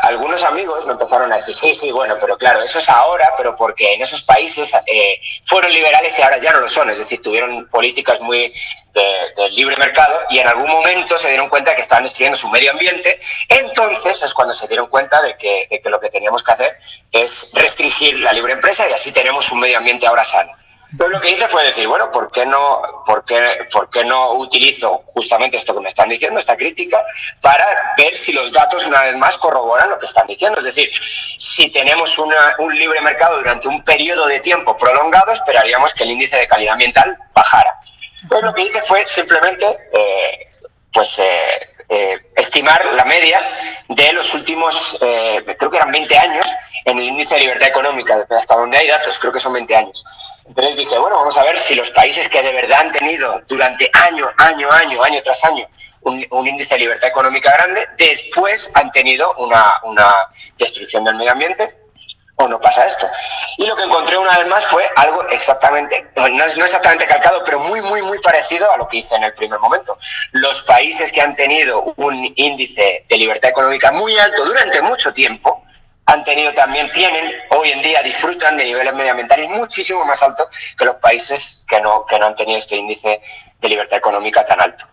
algunos 0.02 0.42
amigos 0.44 0.86
me 0.86 0.92
empezaron 0.92 1.32
a 1.32 1.36
decir, 1.36 1.54
sí, 1.54 1.74
sí, 1.74 1.90
bueno, 1.90 2.16
pero 2.20 2.38
claro, 2.38 2.62
eso 2.62 2.78
es 2.78 2.88
ahora, 2.88 3.34
pero 3.36 3.56
porque 3.56 3.92
en 3.92 4.02
esos 4.02 4.22
países 4.22 4.74
eh, 4.86 5.20
fueron 5.44 5.72
liberales 5.72 6.16
y 6.18 6.22
ahora 6.22 6.38
ya 6.38 6.52
no 6.52 6.60
lo 6.60 6.68
son, 6.68 6.88
es 6.90 6.98
decir, 6.98 7.20
tuvieron 7.20 7.68
políticas 7.68 8.20
muy 8.20 8.52
de, 8.92 9.50
libre 9.50 9.76
mercado 9.76 10.20
y 10.30 10.38
en 10.38 10.48
algún 10.48 10.70
momento 10.70 11.18
se 11.18 11.28
dieron 11.28 11.48
cuenta 11.48 11.70
de 11.70 11.76
que 11.76 11.82
estaban 11.82 12.04
destruyendo 12.04 12.36
su 12.36 12.48
medio 12.48 12.70
ambiente, 12.70 13.20
entonces 13.48 14.22
es 14.22 14.32
cuando 14.32 14.52
se 14.52 14.68
dieron 14.68 14.86
cuenta 14.88 15.20
de 15.22 15.36
que, 15.36 15.66
de 15.68 15.80
que 15.80 15.90
lo 15.90 16.00
que 16.00 16.08
teníamos 16.08 16.42
que 16.42 16.52
hacer 16.52 16.78
es 17.12 17.52
restringir 17.54 18.20
la 18.20 18.32
libre 18.32 18.52
empresa 18.52 18.88
y 18.88 18.92
así 18.92 19.12
tenemos 19.12 19.50
un 19.50 19.60
medio 19.60 19.78
ambiente 19.78 20.06
ahora 20.06 20.24
sano. 20.24 20.52
Entonces 20.92 21.16
lo 21.16 21.20
que 21.20 21.30
hice 21.32 21.48
fue 21.48 21.64
decir, 21.64 21.88
bueno, 21.88 22.10
¿por 22.12 22.30
qué, 22.30 22.46
no, 22.46 22.80
por, 23.04 23.24
qué, 23.24 23.66
¿por 23.72 23.90
qué 23.90 24.04
no 24.04 24.34
utilizo 24.34 25.02
justamente 25.06 25.56
esto 25.56 25.74
que 25.74 25.80
me 25.80 25.88
están 25.88 26.08
diciendo, 26.08 26.38
esta 26.38 26.56
crítica, 26.56 27.04
para 27.40 27.66
ver 27.96 28.14
si 28.14 28.32
los 28.32 28.52
datos 28.52 28.86
una 28.86 29.02
vez 29.02 29.16
más 29.16 29.36
corroboran 29.38 29.90
lo 29.90 29.98
que 29.98 30.06
están 30.06 30.26
diciendo? 30.26 30.60
Es 30.60 30.64
decir, 30.64 30.90
si 31.38 31.70
tenemos 31.72 32.16
un 32.18 32.78
libre 32.78 33.00
mercado 33.00 33.38
durante 33.38 33.68
un 33.68 33.82
periodo 33.84 34.26
de 34.26 34.40
tiempo 34.40 34.76
prolongado, 34.76 35.32
esperaríamos 35.32 35.94
que 35.94 36.04
el 36.04 36.12
índice 36.12 36.36
de 36.36 36.46
calidad 36.46 36.74
ambiental 36.74 37.18
bajara. 37.34 37.80
Entonces 38.22 38.46
lo 38.46 38.54
que 38.54 38.62
hice 38.62 38.82
fue 38.82 39.06
simplemente, 39.06 39.66
eh, 39.92 40.52
pues... 40.92 41.18
Eh, 41.18 41.70
eh, 41.88 42.18
estimar 42.34 42.84
la 42.96 43.04
media 43.04 43.40
de 43.88 44.12
los 44.12 44.34
últimos, 44.34 44.96
creo 44.98 45.70
que 45.70 45.76
eran 45.76 45.92
20 45.92 46.18
años, 46.18 46.52
en 46.84 46.98
el 46.98 47.04
índice 47.04 47.34
de 47.34 47.42
libertad 47.42 47.68
económica, 47.68 48.26
hasta 48.30 48.56
donde 48.56 48.78
hay 48.78 48.88
datos, 48.88 49.18
creo 49.20 49.32
que 49.32 49.38
son 49.38 49.52
20 49.52 49.76
años. 49.76 50.04
Entonces 50.48 50.76
dije, 50.76 50.98
bueno, 50.98 51.16
vamos 51.16 51.36
a 51.38 51.44
ver 51.44 51.58
si 51.58 51.74
los 51.74 51.90
países 51.90 52.28
que 52.28 52.42
de 52.42 52.52
verdad 52.52 52.80
han 52.80 52.92
tenido 52.92 53.42
durante 53.48 53.90
año, 53.92 54.28
año, 54.38 54.70
año, 54.70 55.02
año 55.02 55.20
tras 55.22 55.44
año 55.44 55.66
un, 56.02 56.46
índice 56.46 56.74
de 56.74 56.80
libertad 56.80 57.08
económica 57.08 57.52
grande, 57.52 57.86
después 57.98 58.70
han 58.74 58.90
tenido 58.92 59.34
una, 59.38 59.74
una 59.82 60.14
destrucción 60.56 61.04
del 61.04 61.16
medio 61.16 61.32
ambiente 61.32 61.74
o 62.36 62.46
no 62.46 62.60
pasa 62.60 62.84
esto. 62.84 63.06
Y 63.56 63.66
lo 63.66 63.74
que 63.76 63.82
encontré 63.82 64.16
una 64.16 64.36
vez 64.38 64.46
más 64.46 64.64
fue 64.66 64.86
algo 64.96 65.26
exactamente, 65.28 66.10
no 66.16 66.28
no 66.28 66.44
exactamente 66.44 67.06
calcado, 67.06 67.42
pero 67.44 67.60
muy, 67.60 67.80
muy, 67.80 68.02
muy 68.02 68.18
parecido 68.20 68.70
a 68.70 68.76
lo 68.76 68.86
que 68.88 68.98
hice 68.98 69.16
en 69.16 69.24
el 69.24 69.34
primer 69.34 69.58
momento. 69.58 69.98
Los 70.32 70.62
países 70.62 71.12
que 71.12 71.22
han 71.22 71.34
tenido 71.34 71.94
un 71.96 72.32
índice 72.36 73.04
de 73.08 73.16
libertad 73.16 73.50
económica 73.50 73.90
muy 73.90 74.16
alto 74.18 74.44
durante 74.44 74.82
mucho 74.82 75.14
tiempo, 75.14 75.64
han 76.06 76.24
tenido 76.24 76.54
también, 76.54 76.90
tienen, 76.92 77.32
hoy 77.50 77.70
en 77.70 77.82
día 77.82 78.02
disfrutan 78.02 78.56
de 78.56 78.64
niveles 78.64 78.94
medioambientales 78.94 79.48
muchísimo 79.50 80.04
más 80.04 80.22
altos 80.22 80.48
que 80.76 80.84
los 80.84 80.96
países 80.96 81.64
que 81.68 81.80
no, 81.80 82.06
que 82.06 82.18
no 82.18 82.26
han 82.26 82.36
tenido 82.36 82.58
este 82.58 82.76
índice 82.76 83.20
de 83.60 83.68
libertad 83.68 83.98
económica 83.98 84.44
tan 84.44 84.60
alto. 84.60 84.86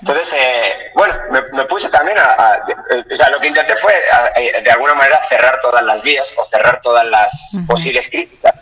Entonces, 0.00 0.34
eh, 0.36 0.90
bueno, 0.96 1.14
me, 1.52 1.64
puse 1.66 1.88
también 1.88 2.18
a, 2.18 2.64
O 3.10 3.14
sea, 3.14 3.30
lo 3.30 3.38
que 3.38 3.46
intenté 3.46 3.76
fue, 3.76 3.94
eh, 4.36 4.60
de 4.62 4.70
alguna 4.70 4.94
manera, 4.94 5.22
cerrar 5.22 5.60
todas 5.60 5.84
las 5.84 6.02
vías 6.02 6.34
o 6.36 6.44
cerrar 6.44 6.80
todas 6.80 7.06
las 7.06 7.56
posibles 7.66 8.08
críticas. 8.08 8.54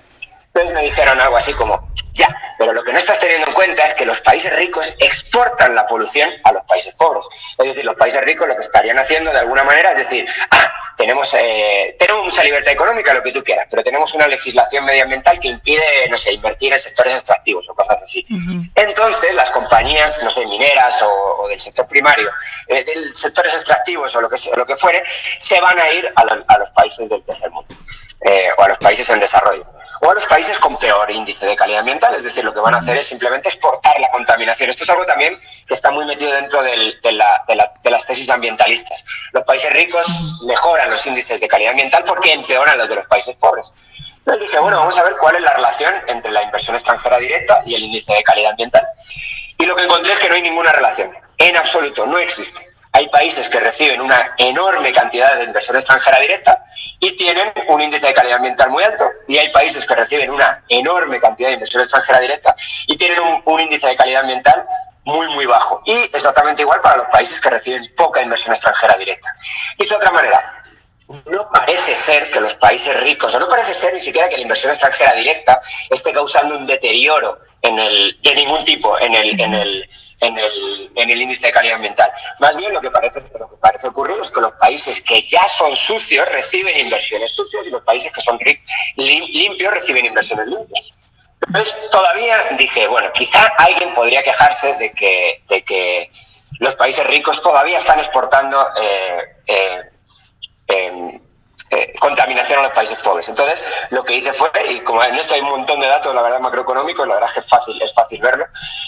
Entonces 0.55 0.75
me 0.75 0.83
dijeron 0.83 1.19
algo 1.19 1.37
así 1.37 1.55
como, 1.55 1.89
ya, 2.13 2.29
pero 2.59 2.75
lo 2.75 2.85
que 2.85 2.93
no 2.93 2.99
estás 2.99 3.19
teniendo 3.21 3.47
en 3.47 3.55
cuenta 3.55 3.85
es 3.85 3.95
que 3.95 4.05
los 4.05 4.21
países 4.21 4.55
ricos 4.55 4.95
exportan 4.99 5.75
la 5.75 5.87
polución 5.87 6.29
a 6.45 6.53
los 6.53 6.63
países 6.65 6.95
pobres. 6.95 7.27
Es 7.57 7.67
decir, 7.67 7.85
los 7.85 7.97
países 7.97 8.23
ricos 8.23 8.47
lo 8.47 8.55
que 8.55 8.61
estarían 8.61 8.99
haciendo 8.99 9.33
de 9.33 9.39
alguna 9.39 9.65
manera 9.65 9.93
es 9.93 9.99
decir, 9.99 10.27
ah, 10.51 10.73
tenemos, 10.99 11.33
eh, 11.35 11.97
tenemos 11.99 12.25
mucha 12.27 12.45
libertad 12.45 12.75
económica, 12.75 13.15
lo 13.15 13.23
que 13.23 13.33
tú 13.33 13.43
quieras, 13.43 13.67
pero 13.71 13.83
tenemos 13.83 14.15
una 14.15 14.29
legislación 14.29 14.85
medioambiental 14.85 15.41
que 15.41 15.49
impide, 15.49 16.07
no 16.11 16.19
sé, 16.19 16.35
invertir 16.35 16.71
en 16.73 16.79
sectores 16.79 17.15
extractivos 17.15 17.71
o 17.71 17.75
cosas 17.75 18.03
así. 18.03 18.27
Entonces, 18.75 19.35
las 19.35 19.51
compañías, 19.51 20.23
no 20.23 20.29
sé, 20.29 20.45
mineras 20.45 21.03
o, 21.03 21.49
del 21.49 21.61
sector 21.61 21.87
primario, 21.87 22.31
eh, 22.69 22.85
del 22.85 23.15
sectores 23.15 23.55
extractivos 23.55 24.15
o 24.17 24.21
lo 24.21 24.29
que, 24.29 24.37
lo 24.55 24.67
que 24.67 24.77
fuere, 24.77 25.03
se 25.07 25.59
van 25.63 25.79
a 25.79 25.91
ir 25.93 26.13
a, 26.15 26.59
los 26.59 26.71
países 26.71 27.09
del 27.09 27.23
tercer 27.23 27.51
mundo 27.51 27.75
eh, 28.21 28.51
o 28.59 28.63
a 28.63 28.69
los 28.69 28.79
países 28.79 29.09
en 29.09 29.19
desarrollo 29.19 29.67
o 30.05 30.11
a 30.11 30.15
los 30.15 30.27
países 30.27 30.59
con 30.59 30.77
peor 30.79 31.09
índice 31.13 31.47
de 31.47 31.55
calidad 31.55 31.81
ambiental. 31.81 32.13
Es 32.17 32.25
decir, 32.25 32.45
lo 32.45 32.53
que 32.53 32.59
van 32.59 32.75
a 32.75 32.79
hacer 32.79 32.97
es 32.97 33.07
simplemente 33.07 33.49
exportar 33.49 34.01
la 34.01 34.11
contaminación. 34.11 34.69
Esto 34.69 34.83
es 34.83 34.91
algo 34.91 35.05
también 35.05 35.39
que 35.67 35.75
está 35.75 35.93
muy 35.93 36.05
metido 36.05 36.33
dentro 36.33 36.61
de, 36.61 36.99
las 37.85 38.07
tesis 38.07 38.29
ambientalistas. 38.29 39.05
Los 39.33 39.45
países 39.45 39.73
ricos 39.73 40.41
mejoran 40.43 40.91
los 40.91 41.07
índices 41.07 41.41
de 41.41 41.47
calidad 41.47 41.71
ambiental 41.71 42.03
porque 42.05 42.33
empeoran 42.33 42.79
los 42.79 42.89
de 42.89 42.97
los 42.97 43.07
países 43.07 43.37
pobres. 43.37 43.73
Entonces 44.19 44.49
dije, 44.49 44.59
bueno, 44.59 44.79
vamos 44.79 44.99
a 44.99 45.05
ver 45.05 45.15
cuál 45.21 45.37
es 45.37 45.43
la 45.43 45.53
relación 45.53 45.95
entre 46.09 46.33
la 46.33 46.43
inversión 46.43 46.75
extranjera 46.75 47.19
directa 47.19 47.63
y 47.65 47.77
el 47.77 47.85
índice 47.85 48.13
de 48.13 48.25
calidad 48.25 48.51
ambiental. 48.51 48.85
Y 49.57 49.67
lo 49.67 49.77
que 49.77 49.85
encontré 49.85 50.13
es 50.13 50.19
que 50.19 50.29
no 50.29 50.35
hay 50.35 50.43
ninguna 50.43 50.73
relación. 50.73 51.13
En 51.39 51.57
absoluto, 51.57 52.07
no 52.07 52.19
existe. 52.19 52.72
Hay 52.95 53.09
países 53.09 53.49
que 53.49 53.59
reciben 53.59 54.03
una 54.03 54.35
enorme 54.37 54.93
cantidad 54.93 55.37
de 55.37 55.45
inversión 55.45 55.77
extranjera 55.77 56.21
directa 56.21 56.63
y 57.01 57.17
tienen 57.17 57.51
un 57.69 57.81
índice 57.81 58.09
de 58.09 58.13
calidad 58.13 58.37
ambiental 58.37 58.69
muy 58.69 58.85
alto, 58.85 59.09
y 59.27 59.39
hay 59.39 59.51
países 59.51 59.87
que 59.87 59.95
reciben 59.95 60.31
una 60.31 60.63
enorme 60.69 61.19
cantidad 61.19 61.49
de 61.49 61.55
inversión 61.55 61.83
extranjera 61.83 62.21
directa 62.21 62.55
y 62.87 62.97
tienen 62.99 63.19
un, 63.47 63.61
índice 63.61 63.89
de 63.89 63.97
calidad 63.97 64.21
ambiental 64.21 64.67
muy, 65.05 65.27
muy 65.29 65.47
bajo. 65.47 65.81
Y 65.87 65.93
exactamente 65.93 66.63
igual 66.63 66.83
para 66.83 66.99
los 66.99 67.07
países 67.07 67.41
que 67.41 67.49
reciben 67.49 67.83
poca 67.97 68.21
inversión 68.21 68.53
extranjera 68.53 68.99
directa. 68.99 69.29
Y 69.79 69.87
de 69.87 69.97
otra 69.97 70.11
manera, 70.11 70.63
no 71.27 71.49
parece 71.51 71.95
ser 71.95 72.31
que 72.31 72.41
los 72.41 72.55
países 72.57 73.01
ricos, 73.03 73.35
o 73.35 73.41
no 73.41 73.49
parece 73.49 73.75
ser 73.75 73.95
ni 73.95 74.01
siquiera 74.01 74.29
que 74.29 74.37
la 74.37 74.43
inversión 74.43 74.71
extranjera 74.71 75.15
directa 75.15 75.63
esté 75.89 76.13
causando 76.13 76.59
un 76.59 76.67
deterioro 76.67 77.39
en 77.63 77.79
el, 77.79 78.21
de 78.21 78.35
ningún 78.35 78.65
tipo 78.65 78.99
en 78.99 79.15
el, 79.15 79.41
en 79.41 79.55
el, 79.55 79.89
en 80.21 80.39
el, 80.39 80.93
en 80.97 81.11
el 81.11 81.23
índice 81.23 81.47
de 81.47 81.53
calidad 81.53 81.77
ambiental. 81.77 82.11
Más 82.41 82.57
bien 82.57 82.73
lo 82.73 82.81
que, 82.81 82.91
parece, 82.91 83.21
lo 83.39 83.49
que 83.49 83.57
parece 83.61 83.89
ocurrir 83.89 84.17
es 84.21 84.31
que 84.31 84.41
los 84.41 84.53
países 84.53 85.01
que 85.01 85.23
ya 85.23 85.47
son 85.49 85.75
sucios 85.75 86.29
reciben 86.29 86.79
inversiones 86.79 87.31
sucias 87.31 87.67
y 87.67 87.71
los 87.71 87.83
países 87.83 88.13
que 88.13 88.21
son 88.21 88.39
limpios 88.97 89.73
reciben 89.73 90.05
inversiones 90.05 90.47
limpias. 90.49 90.91
Entonces 91.47 91.91
todavía 91.91 92.37
dije, 92.57 92.87
bueno, 92.87 93.11
quizá 93.13 93.41
alguien 93.59 93.93
podría 93.95 94.23
quejarse 94.23 94.75
de 94.75 94.93
que, 94.93 95.43
de 95.49 95.65
que 95.65 96.11
los 96.61 96.77
países 96.77 97.07
ricos 97.07 97.43
todavía 97.43 97.79
están 97.79 97.99
exportando 97.99 98.65
eh, 98.81 99.37
eh, 99.47 101.21
eh, 101.73 101.95
contaminación 101.99 102.61
a 102.61 102.65
los 102.65 102.73
países 102.73 103.03
pobres. 103.03 103.29
Entonces, 103.31 103.65
lo 103.89 104.05
que 104.05 104.15
hice 104.15 104.33
fue, 104.35 104.51
y 104.69 104.81
como 104.81 105.03
en 105.03 105.15
esto 105.15 105.35
hay 105.35 105.41
un 105.41 105.49
montón 105.49 105.81
de 105.81 105.87
datos, 105.87 106.15
la 106.15 106.21
verdad, 106.21 106.39
macroeconómicos, 106.39 107.09
la 107.09 107.15
verdad 107.15 107.31
es 107.31 107.35
que 107.35 107.41
es 107.41 107.47
fácil, 107.47 107.81
es 107.81 107.95
fácil 107.95 108.21
verlo, 108.21 108.47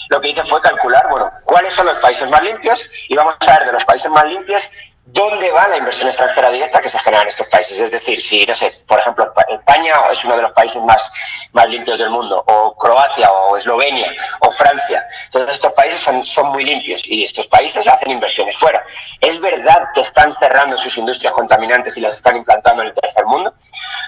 lo 0.09 0.21
que 0.21 0.29
hice 0.29 0.43
fue 0.43 0.61
calcular, 0.61 1.07
bueno, 1.09 1.31
cuáles 1.45 1.73
son 1.73 1.87
los 1.87 1.97
países 1.97 2.29
más 2.29 2.43
limpios 2.43 2.87
y 3.09 3.15
vamos 3.15 3.35
a 3.39 3.57
ver 3.57 3.65
de 3.65 3.73
los 3.73 3.85
países 3.85 4.11
más 4.11 4.25
limpios 4.25 4.69
dónde 5.05 5.51
va 5.51 5.67
la 5.67 5.77
inversión 5.77 6.07
extranjera 6.07 6.49
directa 6.49 6.81
que 6.81 6.89
se 6.89 6.99
genera 6.99 7.21
en 7.21 7.27
estos 7.27 7.47
países. 7.47 7.79
Es 7.79 7.91
decir, 7.91 8.19
si, 8.19 8.45
no 8.45 8.53
sé, 8.53 8.73
por 8.87 8.99
ejemplo, 8.99 9.31
España 9.47 9.93
es 10.11 10.25
uno 10.25 10.35
de 10.35 10.41
los 10.41 10.51
países 10.51 10.81
más, 10.81 11.11
más 11.53 11.69
limpios 11.69 11.99
del 11.99 12.09
mundo, 12.09 12.43
o 12.47 12.75
Croacia, 12.75 13.31
o 13.31 13.55
Eslovenia, 13.55 14.11
o 14.39 14.51
Francia, 14.51 15.07
todos 15.31 15.49
estos 15.51 15.71
países 15.73 15.99
son, 15.99 16.23
son 16.23 16.51
muy 16.51 16.65
limpios 16.65 17.03
y 17.05 17.23
estos 17.23 17.47
países 17.47 17.87
hacen 17.87 18.11
inversiones 18.11 18.57
fuera. 18.57 18.83
¿Es 19.21 19.39
verdad 19.39 19.89
que 19.93 20.01
están 20.01 20.35
cerrando 20.37 20.75
sus 20.75 20.97
industrias 20.97 21.33
contaminantes 21.33 21.95
y 21.97 22.01
las 22.01 22.13
están 22.13 22.37
implantando 22.37 22.81
en 22.81 22.89
el 22.89 22.93
tercer 22.95 23.25
mundo? 23.25 23.53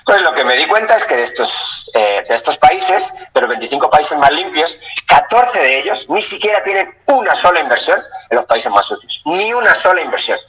Pues 0.06 0.22
lo 0.22 0.34
que 0.34 0.44
me 0.44 0.56
di 0.56 0.68
cuenta 0.68 0.96
es 0.96 1.06
que 1.06 1.16
de 1.16 1.24
estos, 1.24 1.92
eh, 1.94 2.26
de 2.28 2.34
estos 2.34 2.58
países, 2.58 3.14
de 3.34 3.42
los 3.42 3.50
25 3.50 3.90
países 3.90 4.18
más 4.18 4.32
limpios, 4.32 4.80
14 5.08 5.60
de 5.60 5.80
ellos 5.80 6.10
ni 6.10 6.22
siquiera 6.22 6.64
tienen 6.64 6.98
una 7.06 7.36
sola 7.36 7.60
inversión 7.60 8.00
en 8.30 8.38
los 8.38 8.46
países 8.46 8.72
más 8.72 8.86
sucios. 8.86 9.22
Ni 9.26 9.54
una 9.54 9.76
sola 9.76 10.02
inversión. 10.02 10.40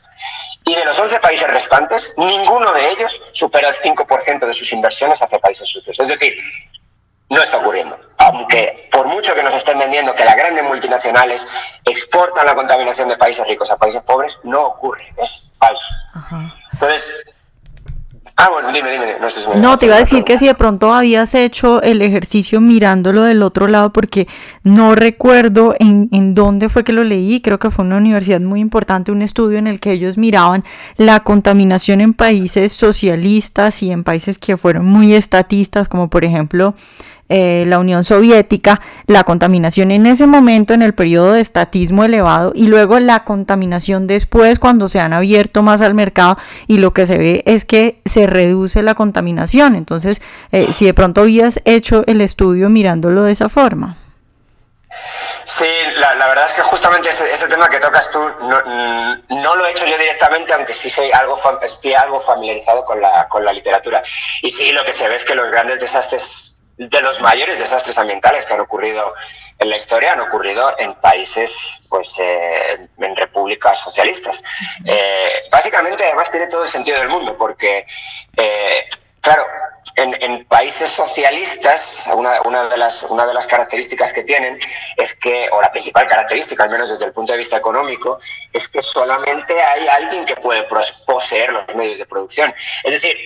Y 0.64 0.74
de 0.74 0.84
los 0.84 0.98
11 0.98 1.20
países 1.20 1.48
restantes, 1.48 2.14
ninguno 2.18 2.72
de 2.74 2.90
ellos 2.90 3.22
supera 3.32 3.68
el 3.68 3.74
5% 3.74 4.46
de 4.46 4.52
sus 4.52 4.72
inversiones 4.72 5.22
hacia 5.22 5.38
países 5.38 5.68
sucios. 5.68 5.98
Es 5.98 6.08
decir, 6.08 6.34
no 7.30 7.42
está 7.42 7.58
ocurriendo. 7.58 7.96
Aunque 8.18 8.88
por 8.90 9.06
mucho 9.06 9.34
que 9.34 9.42
nos 9.42 9.54
estén 9.54 9.78
vendiendo 9.78 10.14
que 10.14 10.24
las 10.24 10.36
grandes 10.36 10.64
multinacionales 10.64 11.46
exportan 11.84 12.46
la 12.46 12.54
contaminación 12.54 13.08
de 13.08 13.16
países 13.16 13.46
ricos 13.46 13.70
a 13.70 13.76
países 13.76 14.02
pobres, 14.02 14.38
no 14.42 14.66
ocurre, 14.66 15.12
es 15.16 15.54
falso. 15.58 15.94
Entonces, 16.72 17.37
Ah, 18.40 18.50
bueno, 18.50 18.70
dime, 18.72 18.92
dime. 18.92 19.16
No, 19.18 19.60
no 19.60 19.78
te 19.78 19.86
iba 19.86 19.96
a 19.96 19.98
decir 19.98 20.22
que 20.22 20.38
si 20.38 20.46
de 20.46 20.54
pronto 20.54 20.94
habías 20.94 21.34
hecho 21.34 21.82
el 21.82 22.00
ejercicio 22.02 22.60
mirándolo 22.60 23.24
del 23.24 23.42
otro 23.42 23.66
lado, 23.66 23.92
porque 23.92 24.28
no 24.62 24.94
recuerdo 24.94 25.74
en, 25.80 26.08
en 26.12 26.34
dónde 26.34 26.68
fue 26.68 26.84
que 26.84 26.92
lo 26.92 27.02
leí, 27.02 27.40
creo 27.40 27.58
que 27.58 27.72
fue 27.72 27.84
una 27.84 27.96
universidad 27.96 28.40
muy 28.40 28.60
importante, 28.60 29.10
un 29.10 29.22
estudio 29.22 29.58
en 29.58 29.66
el 29.66 29.80
que 29.80 29.90
ellos 29.90 30.18
miraban 30.18 30.62
la 30.96 31.18
contaminación 31.24 32.00
en 32.00 32.14
países 32.14 32.72
socialistas 32.72 33.82
y 33.82 33.90
en 33.90 34.04
países 34.04 34.38
que 34.38 34.56
fueron 34.56 34.84
muy 34.84 35.14
estatistas, 35.14 35.88
como 35.88 36.08
por 36.08 36.24
ejemplo 36.24 36.76
eh, 37.28 37.64
la 37.66 37.78
Unión 37.78 38.04
Soviética, 38.04 38.80
la 39.06 39.24
contaminación 39.24 39.90
en 39.90 40.06
ese 40.06 40.26
momento, 40.26 40.74
en 40.74 40.82
el 40.82 40.94
periodo 40.94 41.32
de 41.32 41.40
estatismo 41.40 42.04
elevado, 42.04 42.52
y 42.54 42.68
luego 42.68 42.98
la 43.00 43.24
contaminación 43.24 44.06
después 44.06 44.58
cuando 44.58 44.88
se 44.88 45.00
han 45.00 45.12
abierto 45.12 45.62
más 45.62 45.82
al 45.82 45.94
mercado 45.94 46.38
y 46.66 46.78
lo 46.78 46.92
que 46.92 47.06
se 47.06 47.18
ve 47.18 47.42
es 47.46 47.64
que 47.64 48.00
se 48.04 48.26
reduce 48.26 48.82
la 48.82 48.94
contaminación. 48.94 49.74
Entonces, 49.74 50.22
eh, 50.52 50.68
si 50.72 50.86
de 50.86 50.94
pronto 50.94 51.22
habías 51.22 51.60
hecho 51.64 52.04
el 52.06 52.20
estudio 52.20 52.68
mirándolo 52.68 53.22
de 53.22 53.32
esa 53.32 53.48
forma. 53.48 53.96
Sí, 55.44 55.66
la, 55.96 56.14
verdad 56.14 56.44
es 56.46 56.54
que 56.54 56.62
justamente 56.62 57.08
ese, 57.08 57.48
tema 57.48 57.70
que 57.70 57.80
tocas 57.80 58.10
tú 58.10 58.18
mm, 58.20 59.40
no, 59.40 59.56
lo 59.56 59.66
he 59.66 59.70
hecho 59.70 59.86
yo 59.86 59.96
directamente, 59.96 60.52
aunque 60.52 60.74
sí 60.74 60.90
soy 60.90 61.10
algo, 61.10 61.38
estoy 61.62 61.94
algo 61.94 62.20
familiarizado 62.20 62.84
con 62.84 63.00
la, 63.00 63.26
con 63.28 63.44
la 63.44 63.52
literatura. 63.52 64.02
Y 64.42 64.50
sí, 64.50 64.72
lo 64.72 64.84
que 64.84 64.92
se 64.92 65.08
ve 65.08 65.14
es 65.14 65.24
que 65.24 65.34
los 65.34 65.50
grandes 65.50 65.80
desastres 65.80 66.57
de 66.78 67.02
los 67.02 67.20
mayores 67.20 67.58
desastres 67.58 67.98
ambientales 67.98 68.46
que 68.46 68.54
han 68.54 68.60
ocurrido 68.60 69.12
en 69.58 69.70
la 69.70 69.76
historia 69.76 70.12
han 70.12 70.20
ocurrido 70.20 70.72
en 70.78 70.94
países, 70.94 71.88
pues, 71.90 72.16
eh, 72.20 72.88
en 72.96 73.16
repúblicas 73.16 73.80
socialistas. 73.80 74.42
Eh, 74.84 75.48
básicamente, 75.50 76.04
además, 76.04 76.30
tiene 76.30 76.46
todo 76.46 76.62
el 76.62 76.68
sentido 76.68 77.00
del 77.00 77.08
mundo, 77.08 77.36
porque, 77.36 77.84
eh, 78.36 78.88
claro, 79.20 79.44
en, 79.96 80.44
países 80.44 80.90
socialistas, 80.90 82.08
una, 82.14 82.40
una, 82.42 82.64
de 82.68 82.76
las, 82.76 83.04
una 83.04 83.26
de 83.26 83.34
las 83.34 83.46
características 83.46 84.12
que 84.12 84.22
tienen 84.22 84.58
es 84.96 85.14
que, 85.14 85.48
o 85.52 85.60
la 85.60 85.70
principal 85.70 86.08
característica, 86.08 86.64
al 86.64 86.70
menos 86.70 86.90
desde 86.90 87.06
el 87.06 87.12
punto 87.12 87.32
de 87.32 87.38
vista 87.38 87.56
económico, 87.56 88.18
es 88.52 88.68
que 88.68 88.82
solamente 88.82 89.60
hay 89.60 89.86
alguien 89.88 90.24
que 90.24 90.34
puede 90.36 90.66
poseer 91.06 91.52
los 91.52 91.74
medios 91.74 91.98
de 91.98 92.06
producción. 92.06 92.54
Es 92.84 92.92
decir, 92.92 93.16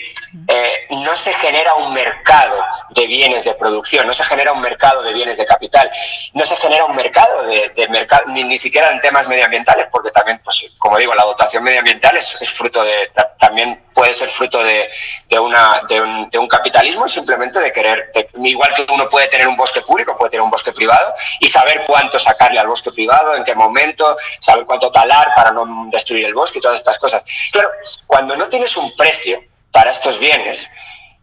eh, 0.49 0.73
no 0.91 1.15
se 1.15 1.33
genera 1.35 1.75
un 1.75 1.93
mercado 1.93 2.57
de 2.91 3.07
bienes 3.07 3.45
de 3.45 3.55
producción, 3.55 4.07
no 4.07 4.13
se 4.13 4.25
genera 4.25 4.53
un 4.53 4.61
mercado 4.61 5.03
de 5.03 5.13
bienes 5.13 5.37
de 5.37 5.47
capital, 5.47 5.89
no 6.35 6.45
se 6.45 6.57
genera 6.57 6.85
un 6.85 6.97
mercado 6.97 7.45
de, 7.45 7.89
mercado, 7.89 8.29
ni, 8.29 8.45
ni, 8.45 8.59
siquiera 8.59 8.91
en 8.91 9.01
temas 9.01 9.29
medioambientales, 9.29 9.89
porque 9.91 10.11
también, 10.11 10.41
pues, 10.43 10.65
como 10.79 10.97
digo, 10.99 11.15
la 11.15 11.25
dotación 11.25 11.63
medioambiental 11.63 12.17
es, 12.17 12.53
fruto 12.53 12.83
de, 12.83 13.11
también 13.39 13.83
puede 13.95 14.15
ser 14.15 14.29
fruto 14.29 14.63
de, 14.63 14.91
de 15.29 15.39
una, 15.39 15.83
de 15.89 16.01
un, 16.01 16.31
de 16.31 16.39
un 16.39 16.49
capitalismo 16.49 17.09
simplemente 17.09 17.61
de 17.61 17.73
querer, 17.73 18.11
igual 18.43 18.73
que 18.75 18.87
uno 18.93 19.09
puede 19.09 19.29
tener 19.29 19.47
un 19.49 19.57
bosque 19.57 19.81
público, 19.83 20.17
puede 20.17 20.31
tener 20.31 20.43
un 20.43 20.51
bosque 20.51 20.73
privado 20.73 21.15
y 21.41 21.49
saber 21.49 21.85
cuánto 21.87 22.19
sacarle 22.19 22.59
al 22.59 22.67
bosque 22.67 22.93
privado, 22.93 23.35
en 23.35 23.45
qué 23.45 23.55
momento, 23.55 24.17
saber 24.41 24.65
cuánto 24.65 24.91
talar 24.91 25.29
para 25.35 25.51
no 25.53 25.87
destruir 25.91 26.27
el 26.27 26.35
bosque 26.35 26.59
y 26.59 26.63
todas 26.63 26.77
estas 26.77 26.99
cosas. 26.99 27.23
Claro, 27.51 27.71
cuando 28.07 28.37
no 28.37 28.49
tienes 28.49 28.77
un 28.77 28.95
precio 28.97 29.41
para 29.71 29.91
estos 29.91 30.19
bienes, 30.19 30.69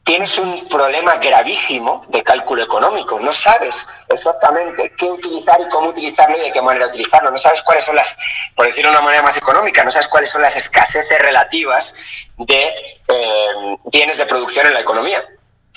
tienes 0.03 0.37
un 0.37 0.67
problema 0.67 1.15
gravísimo 1.17 2.05
de 2.09 2.23
cálculo 2.23 2.63
económico. 2.63 3.19
No 3.19 3.31
sabes 3.31 3.87
exactamente 4.07 4.93
qué 4.97 5.05
utilizar 5.05 5.59
y 5.61 5.69
cómo 5.69 5.89
utilizarlo 5.89 6.37
y 6.37 6.41
de 6.41 6.51
qué 6.51 6.61
manera 6.61 6.87
utilizarlo. 6.87 7.31
No 7.31 7.37
sabes 7.37 7.61
cuáles 7.61 7.85
son 7.85 7.95
las, 7.95 8.15
por 8.55 8.65
decirlo 8.65 8.91
de 8.91 8.97
una 8.97 9.05
manera 9.05 9.23
más 9.23 9.37
económica, 9.37 9.83
no 9.83 9.91
sabes 9.91 10.07
cuáles 10.07 10.31
son 10.31 10.41
las 10.41 10.55
escaseces 10.55 11.19
relativas 11.19 11.93
de 12.37 12.73
eh, 13.07 13.77
bienes 13.91 14.17
de 14.17 14.25
producción 14.25 14.65
en 14.65 14.73
la 14.73 14.81
economía. 14.81 15.23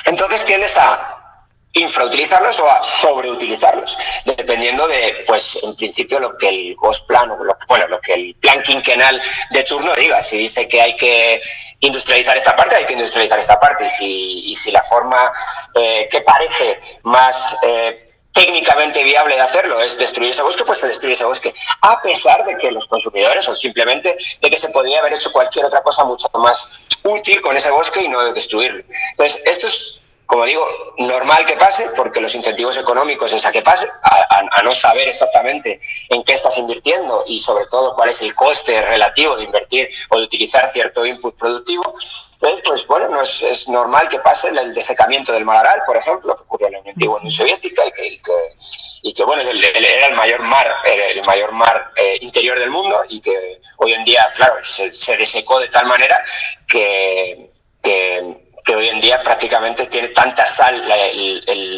Entonces 0.06 0.44
tiendes 0.44 0.76
a 0.78 1.21
infrautilizarlos 1.74 2.60
o 2.60 2.70
a 2.70 2.82
sobreutilizarlos, 2.82 3.96
dependiendo 4.24 4.86
de, 4.88 5.24
pues, 5.26 5.58
en 5.62 5.74
principio 5.74 6.18
lo 6.20 6.36
que 6.36 6.48
el 6.48 6.76
plan 7.06 7.30
o 7.30 7.42
lo, 7.42 7.56
bueno, 7.66 7.88
lo 7.88 8.00
que 8.00 8.14
el 8.14 8.34
plan 8.34 8.62
quinquenal 8.62 9.20
de 9.50 9.62
turno 9.64 9.94
diga. 9.94 10.22
Si 10.22 10.36
dice 10.36 10.68
que 10.68 10.80
hay 10.80 10.96
que 10.96 11.40
industrializar 11.80 12.36
esta 12.36 12.54
parte, 12.54 12.76
hay 12.76 12.84
que 12.84 12.92
industrializar 12.92 13.38
esta 13.38 13.58
parte. 13.58 13.86
Y 13.86 13.88
si, 13.88 14.40
y 14.50 14.54
si 14.54 14.70
la 14.70 14.82
forma 14.82 15.32
eh, 15.74 16.08
que 16.10 16.20
parece 16.20 16.80
más 17.04 17.56
eh, 17.64 18.12
técnicamente 18.32 19.02
viable 19.04 19.34
de 19.34 19.40
hacerlo 19.40 19.80
es 19.80 19.96
destruir 19.98 20.30
ese 20.30 20.42
bosque, 20.42 20.64
pues 20.64 20.78
se 20.78 20.88
destruye 20.88 21.14
ese 21.14 21.24
bosque, 21.24 21.54
a 21.82 22.00
pesar 22.02 22.44
de 22.44 22.56
que 22.56 22.70
los 22.70 22.86
consumidores 22.86 23.48
o 23.48 23.56
simplemente 23.56 24.16
de 24.40 24.50
que 24.50 24.56
se 24.56 24.70
podría 24.70 25.00
haber 25.00 25.14
hecho 25.14 25.32
cualquier 25.32 25.66
otra 25.66 25.82
cosa 25.82 26.04
mucho 26.04 26.28
más 26.34 26.68
útil 27.02 27.40
con 27.40 27.56
ese 27.56 27.70
bosque 27.70 28.02
y 28.02 28.08
no 28.08 28.32
destruirlo. 28.32 28.84
Entonces, 29.12 29.42
esto 29.46 29.66
es 29.66 30.01
como 30.32 30.46
digo, 30.46 30.66
normal 30.96 31.44
que 31.44 31.56
pase, 31.56 31.90
porque 31.94 32.18
los 32.18 32.34
incentivos 32.34 32.78
económicos 32.78 33.34
es 33.34 33.44
a 33.44 33.52
que 33.52 33.60
pase, 33.60 33.86
a, 34.02 34.62
no 34.62 34.70
saber 34.72 35.06
exactamente 35.06 35.78
en 36.08 36.24
qué 36.24 36.32
estás 36.32 36.56
invirtiendo 36.58 37.24
y 37.26 37.38
sobre 37.38 37.66
todo 37.66 37.94
cuál 37.94 38.08
es 38.08 38.22
el 38.22 38.34
coste 38.34 38.80
relativo 38.80 39.36
de 39.36 39.44
invertir 39.44 39.90
o 40.08 40.16
de 40.16 40.24
utilizar 40.24 40.66
cierto 40.70 41.04
input 41.04 41.36
productivo. 41.36 41.82
Entonces, 42.32 42.62
pues 42.66 42.86
bueno, 42.86 43.10
no 43.10 43.20
es, 43.20 43.68
normal 43.68 44.08
que 44.08 44.20
pase 44.20 44.48
el, 44.48 44.72
desecamiento 44.72 45.34
del 45.34 45.44
mar 45.44 45.58
Aral, 45.58 45.82
por 45.84 45.98
ejemplo, 45.98 46.34
que 46.34 46.42
ocurrió 46.44 46.68
en 46.68 46.72
la 46.72 46.78
antigua 46.78 47.16
Unión 47.16 47.30
Soviética 47.30 47.84
y 47.84 47.92
que, 47.92 48.18
y 49.02 49.12
que, 49.12 49.24
bueno, 49.24 49.42
era 49.42 50.06
el 50.06 50.16
mayor 50.16 50.40
mar, 50.40 50.66
el 50.86 51.20
mayor 51.26 51.52
mar 51.52 51.92
eh, 51.94 52.16
interior 52.22 52.58
del 52.58 52.70
mundo 52.70 53.02
y 53.06 53.20
que 53.20 53.60
hoy 53.76 53.92
en 53.92 54.02
día, 54.04 54.32
claro, 54.34 54.54
se, 54.62 54.90
se 54.90 55.14
desecó 55.18 55.60
de 55.60 55.68
tal 55.68 55.84
manera 55.84 56.24
que 56.66 57.51
que, 57.82 58.74
hoy 58.74 58.88
en 58.88 59.00
día 59.00 59.22
prácticamente 59.22 59.86
tiene 59.86 60.08
tanta 60.08 60.46
sal 60.46 60.88
la, 60.88 60.96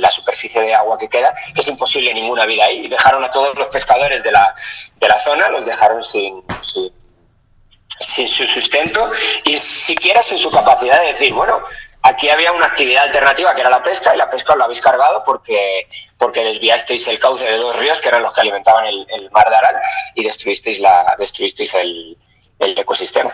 la, 0.00 0.10
superficie 0.10 0.60
de 0.60 0.74
agua 0.74 0.98
que 0.98 1.08
queda 1.08 1.34
que 1.54 1.60
es 1.60 1.68
imposible 1.68 2.12
ninguna 2.14 2.44
vida 2.46 2.64
ahí. 2.64 2.84
Y 2.84 2.88
dejaron 2.88 3.24
a 3.24 3.30
todos 3.30 3.56
los 3.56 3.68
pescadores 3.68 4.22
de 4.22 4.30
la, 4.30 4.54
de 5.00 5.08
la 5.08 5.18
zona, 5.18 5.48
los 5.48 5.64
dejaron 5.64 6.02
sin, 6.02 6.44
sin, 6.60 8.28
su 8.28 8.46
sustento 8.46 9.10
y 9.44 9.58
siquiera 9.58 10.22
sin 10.22 10.38
su 10.38 10.50
capacidad 10.50 11.00
de 11.00 11.08
decir, 11.08 11.32
bueno, 11.32 11.62
aquí 12.02 12.28
había 12.28 12.52
una 12.52 12.66
actividad 12.66 13.04
alternativa 13.04 13.54
que 13.54 13.62
era 13.62 13.70
la 13.70 13.82
pesca 13.82 14.14
y 14.14 14.18
la 14.18 14.30
pesca 14.30 14.52
os 14.52 14.58
la 14.58 14.64
habéis 14.64 14.82
cargado 14.82 15.22
porque, 15.24 15.88
porque 16.18 16.44
desviasteis 16.44 17.08
el 17.08 17.18
cauce 17.18 17.46
de 17.46 17.56
dos 17.56 17.76
ríos 17.78 18.00
que 18.00 18.08
eran 18.08 18.22
los 18.22 18.32
que 18.32 18.42
alimentaban 18.42 18.84
el, 18.86 19.30
mar 19.32 19.48
de 19.48 19.56
Aral 19.56 19.80
y 20.14 20.22
destruisteis, 20.22 20.78
la, 20.80 21.14
destruisteis 21.18 21.74
el, 21.74 22.18
el 22.58 22.78
ecosistema. 22.78 23.32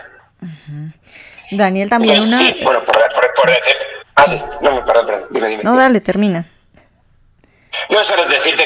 Daniel, 1.51 1.89
también 1.89 2.19
una... 2.21 2.39
Sí, 2.39 2.55
bueno, 2.63 2.83
por, 2.83 2.95
por, 3.35 3.49
decir... 3.49 3.75
Ah, 4.15 4.25
sí, 4.27 4.37
no, 4.61 4.83
perdón, 4.85 5.05
perdón, 5.05 5.23
dime, 5.31 5.47
dime. 5.49 5.63
No, 5.63 5.75
dale, 5.75 6.01
termina. 6.01 6.45
No, 7.91 8.01
solo 8.05 8.25
decirte 8.25 8.63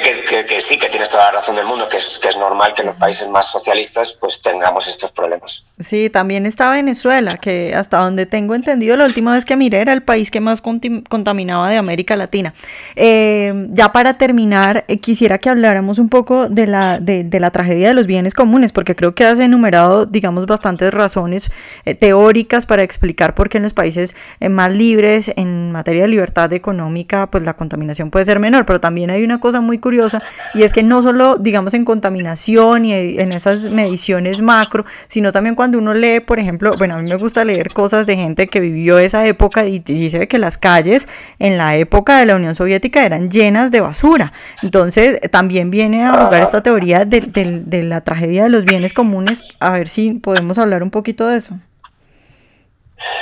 que, 0.48 0.60
sí, 0.60 0.77
que 0.77 0.88
tienes 0.88 1.10
toda 1.10 1.25
la 1.25 1.32
razón 1.32 1.55
del 1.55 1.65
mundo, 1.65 1.89
que 1.89 1.98
es, 1.98 2.20
que 2.20 2.27
es 2.27 2.38
normal 2.38 2.75
que 2.75 2.82
en 2.84 2.89
los 2.89 2.98
países 2.98 3.27
más 3.27 3.50
socialistas 3.50 4.13
pues 4.13 4.39
tengamos 4.39 4.88
estos 4.88 5.10
problemas. 5.10 5.63
Sí, 5.79 6.12
también 6.12 6.46
está 6.46 6.70
Venezuela, 6.70 7.32
que 7.32 7.74
hasta 7.74 7.98
donde 7.98 8.27
tengo 8.27 8.53
entendido, 8.53 8.96
la 8.96 9.05
última 9.05 9.34
vez 9.34 9.44
que 9.44 9.55
miré 9.55 9.82
era 9.82 9.94
el 9.94 10.03
país 10.03 10.29
que 10.29 10.41
más 10.41 10.62
contaminaba 10.62 11.72
de 11.72 11.77
América 11.77 12.15
Latina. 12.15 12.53
Eh, 12.96 13.65
ya 13.72 13.91
para 13.91 14.20
terminar, 14.20 14.86
eh, 14.88 15.00
quisiera 15.00 15.39
que 15.39 15.50
habláramos 15.50 15.98
un 15.98 16.10
poco 16.10 16.48
de 16.48 16.67
la, 16.67 17.00
de, 17.00 17.27
la 17.39 17.50
tragedia 17.50 17.88
de 17.88 17.96
los 17.96 18.05
bienes 18.05 18.36
comunes, 18.36 18.74
porque 18.74 18.96
creo 18.96 19.15
que 19.15 19.25
has 19.25 19.39
enumerado, 19.39 20.05
digamos, 20.05 20.46
bastantes 20.46 20.94
razones 20.94 21.50
eh, 21.86 21.96
teóricas 21.96 22.67
para 22.67 22.84
explicar 22.84 23.34
por 23.34 23.50
qué 23.50 23.58
en 23.58 23.63
los 23.63 23.74
países 23.74 24.15
más 24.48 24.72
libres, 24.72 25.32
en 25.36 25.72
materia 25.72 26.03
de 26.03 26.10
libertad 26.10 26.53
económica, 26.53 27.32
pues 27.32 27.44
la 27.44 27.55
contaminación 27.55 28.12
puede 28.12 28.25
ser 28.25 28.38
menor, 28.39 28.67
pero 28.67 28.79
también 28.79 29.14
hay 29.15 29.24
una 29.24 29.39
cosa 29.39 29.62
muy 29.62 29.79
curiosa 29.79 30.22
y 30.53 30.63
es 30.63 30.74
que 30.74 30.84
no 30.84 31.01
solo, 31.01 31.36
digamos, 31.38 31.74
en 31.74 31.86
contaminación 31.86 32.86
y 32.86 32.93
en 32.93 33.31
esas 33.31 33.62
mediciones 33.72 34.41
macro, 34.41 34.86
sino 35.07 35.31
también 35.31 35.55
cuando 35.55 35.77
uno 35.77 35.93
lee, 35.93 36.19
por 36.19 36.39
ejemplo, 36.39 36.75
bueno, 36.77 36.95
a 36.95 36.98
mí 37.00 37.10
me 37.10 37.15
gusta 37.15 37.43
leer 37.45 37.74
cosas 37.74 38.05
de 38.05 38.15
gente 38.15 38.48
que 38.48 38.60
vivió 38.60 39.00
esa 39.00 39.25
época 39.25 39.65
y 39.65 39.79
dice 39.79 40.27
que 40.27 40.38
las 40.38 40.57
calles 40.57 41.07
en 41.39 41.57
la 41.57 41.75
época 41.75 42.19
de 42.19 42.25
la 42.25 42.36
Unión 42.36 42.55
Soviética 42.55 43.05
eran 43.05 43.29
llenas 43.29 43.72
de 43.72 43.81
basura. 43.81 44.34
Entonces, 44.62 45.19
también 45.31 45.72
viene 45.72 46.03
a 46.03 46.25
jugar 46.25 46.43
esta 46.43 46.62
teoría 46.62 47.05
de, 47.05 47.22
de 47.22 47.84
la 47.84 48.01
tragedia 48.01 48.43
de 48.43 48.50
los 48.50 48.65
bienes 48.65 48.93
comunes. 48.93 49.43
A 49.60 49.72
ver 49.72 49.88
si 49.88 50.13
podemos 50.13 50.57
hablar 50.57 50.84
un 50.84 50.91
poquito 50.91 51.27
de 51.27 51.38
eso. 51.38 51.57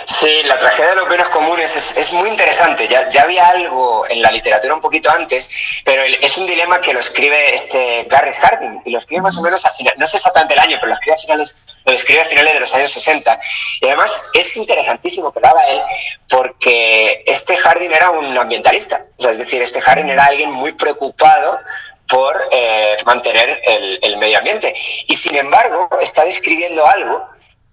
Sí, 0.05 0.43
la 0.43 0.59
tragedia 0.59 0.91
de 0.91 0.95
los 0.97 1.07
bienes 1.07 1.27
comunes 1.29 1.97
es, 1.97 2.13
muy 2.13 2.29
interesante. 2.29 2.87
Ya, 2.87 3.09
ya, 3.09 3.23
había 3.23 3.47
algo 3.47 4.05
en 4.07 4.21
la 4.21 4.31
literatura 4.31 4.75
un 4.75 4.81
poquito 4.81 5.09
antes, 5.09 5.49
pero 5.83 6.03
es 6.03 6.37
un 6.37 6.45
dilema 6.45 6.79
que 6.79 6.93
lo 6.93 6.99
escribe 6.99 7.53
este 7.53 8.05
Garrett 8.09 8.35
Harding 8.35 8.81
y 8.85 8.91
lo 8.91 8.99
escribe 8.99 9.21
más 9.21 9.35
o 9.37 9.41
menos 9.41 9.65
a 9.65 9.71
final, 9.71 9.95
no 9.97 10.05
sé 10.05 10.17
exactamente 10.17 10.53
el 10.53 10.59
año, 10.59 10.77
pero 10.79 10.89
lo 10.89 10.93
escribe 10.93 11.15
a 11.15 11.17
finales, 11.17 11.57
lo 11.85 11.93
escribe 11.93 12.21
a 12.21 12.25
finales 12.25 12.53
de 12.53 12.59
los 12.59 12.75
años 12.75 12.91
60. 12.91 13.39
Y 13.81 13.87
además 13.87 14.31
es 14.33 14.55
interesantísimo 14.57 15.33
que 15.33 15.39
lo 15.39 15.47
haga 15.47 15.67
él 15.67 15.81
porque 16.29 17.23
este 17.25 17.57
Harding 17.57 17.91
era 17.91 18.11
un 18.11 18.37
ambientalista. 18.37 18.99
O 19.17 19.21
sea, 19.21 19.31
es 19.31 19.39
decir, 19.39 19.61
este 19.61 19.81
Harding 19.81 20.09
era 20.09 20.25
alguien 20.25 20.51
muy 20.51 20.73
preocupado 20.73 21.59
por 22.07 22.49
eh, 22.51 22.95
mantener 23.05 23.59
el, 23.65 23.99
el 24.03 24.17
medio 24.17 24.37
ambiente. 24.37 24.73
Y 25.07 25.15
sin 25.15 25.35
embargo, 25.35 25.89
está 26.01 26.23
describiendo 26.25 26.85
algo 26.85 27.27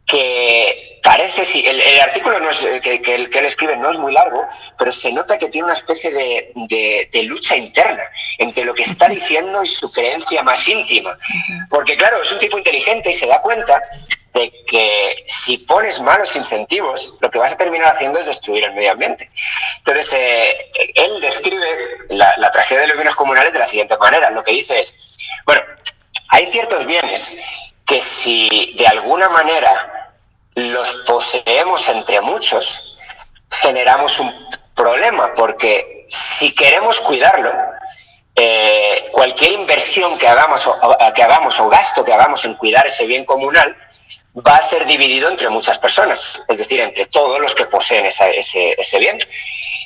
que 0.06 0.89
parece, 1.02 1.44
sí, 1.44 1.64
el, 1.66 2.00
artículo 2.00 2.38
no 2.40 2.50
es, 2.50 2.64
eh, 2.64 2.80
que, 2.82 3.00
que, 3.00 3.14
él, 3.14 3.44
escribe 3.44 3.76
no 3.76 3.90
es 3.90 3.98
muy 3.98 4.12
largo, 4.12 4.46
pero 4.78 4.92
se 4.92 5.12
nota 5.12 5.38
que 5.38 5.48
tiene 5.48 5.66
una 5.66 5.74
especie 5.74 6.10
de, 6.12 7.08
de, 7.10 7.22
lucha 7.24 7.56
interna 7.56 8.02
entre 8.38 8.64
lo 8.64 8.74
que 8.74 8.82
está 8.82 9.08
diciendo 9.08 9.62
y 9.62 9.66
su 9.66 9.90
creencia 9.90 10.42
más 10.42 10.66
íntima. 10.68 11.18
Porque 11.68 11.96
claro, 11.96 12.22
es 12.22 12.32
un 12.32 12.38
tipo 12.38 12.58
inteligente 12.58 13.10
y 13.10 13.14
se 13.14 13.26
da 13.26 13.40
cuenta 13.40 13.82
de 14.34 14.52
que 14.66 15.16
si 15.26 15.58
pones 15.58 16.00
malos 16.00 16.36
incentivos, 16.36 17.14
lo 17.20 17.30
que 17.30 17.38
vas 17.38 17.52
a 17.52 17.56
terminar 17.56 17.88
haciendo 17.88 18.18
es 18.18 18.26
destruir 18.26 18.64
el 18.64 18.74
medio 18.74 18.92
ambiente. 18.92 19.30
Entonces, 19.78 20.12
eh, 20.16 20.70
él 20.94 21.20
describe 21.20 21.66
la, 22.10 22.36
la 22.36 22.50
tragedia 22.50 22.82
de 22.82 22.88
los 22.88 22.96
bienes 22.96 23.14
comunales 23.14 23.52
de 23.52 23.58
la 23.58 23.66
siguiente 23.66 23.96
manera. 23.98 24.30
Lo 24.30 24.42
que 24.42 24.52
dice 24.52 24.78
es, 24.78 24.94
bueno, 25.44 25.62
hay 26.28 26.50
ciertos 26.52 26.86
bienes 26.86 27.34
que 27.86 28.00
si 28.00 28.74
de 28.78 28.86
alguna 28.86 29.28
manera 29.28 29.99
los 30.54 30.92
poseemos 31.06 31.88
entre 31.88 32.20
muchos, 32.20 32.98
generamos 33.50 34.18
un 34.20 34.32
problema, 34.74 35.32
porque 35.34 36.06
si 36.08 36.54
queremos 36.54 37.00
cuidarlo, 37.00 37.52
eh, 38.34 39.06
cualquier 39.12 39.52
inversión 39.52 40.18
que 40.18 40.26
hagamos, 40.26 40.66
o, 40.66 40.74
que 41.14 41.22
hagamos 41.22 41.60
o 41.60 41.68
gasto 41.68 42.04
que 42.04 42.12
hagamos 42.12 42.44
en 42.44 42.54
cuidar 42.54 42.86
ese 42.86 43.06
bien 43.06 43.24
comunal 43.24 43.76
va 44.36 44.56
a 44.56 44.62
ser 44.62 44.86
dividido 44.86 45.28
entre 45.28 45.48
muchas 45.48 45.78
personas, 45.78 46.42
es 46.48 46.58
decir, 46.58 46.80
entre 46.80 47.06
todos 47.06 47.40
los 47.40 47.54
que 47.54 47.64
poseen 47.64 48.06
ese, 48.06 48.98
bien, 48.98 49.18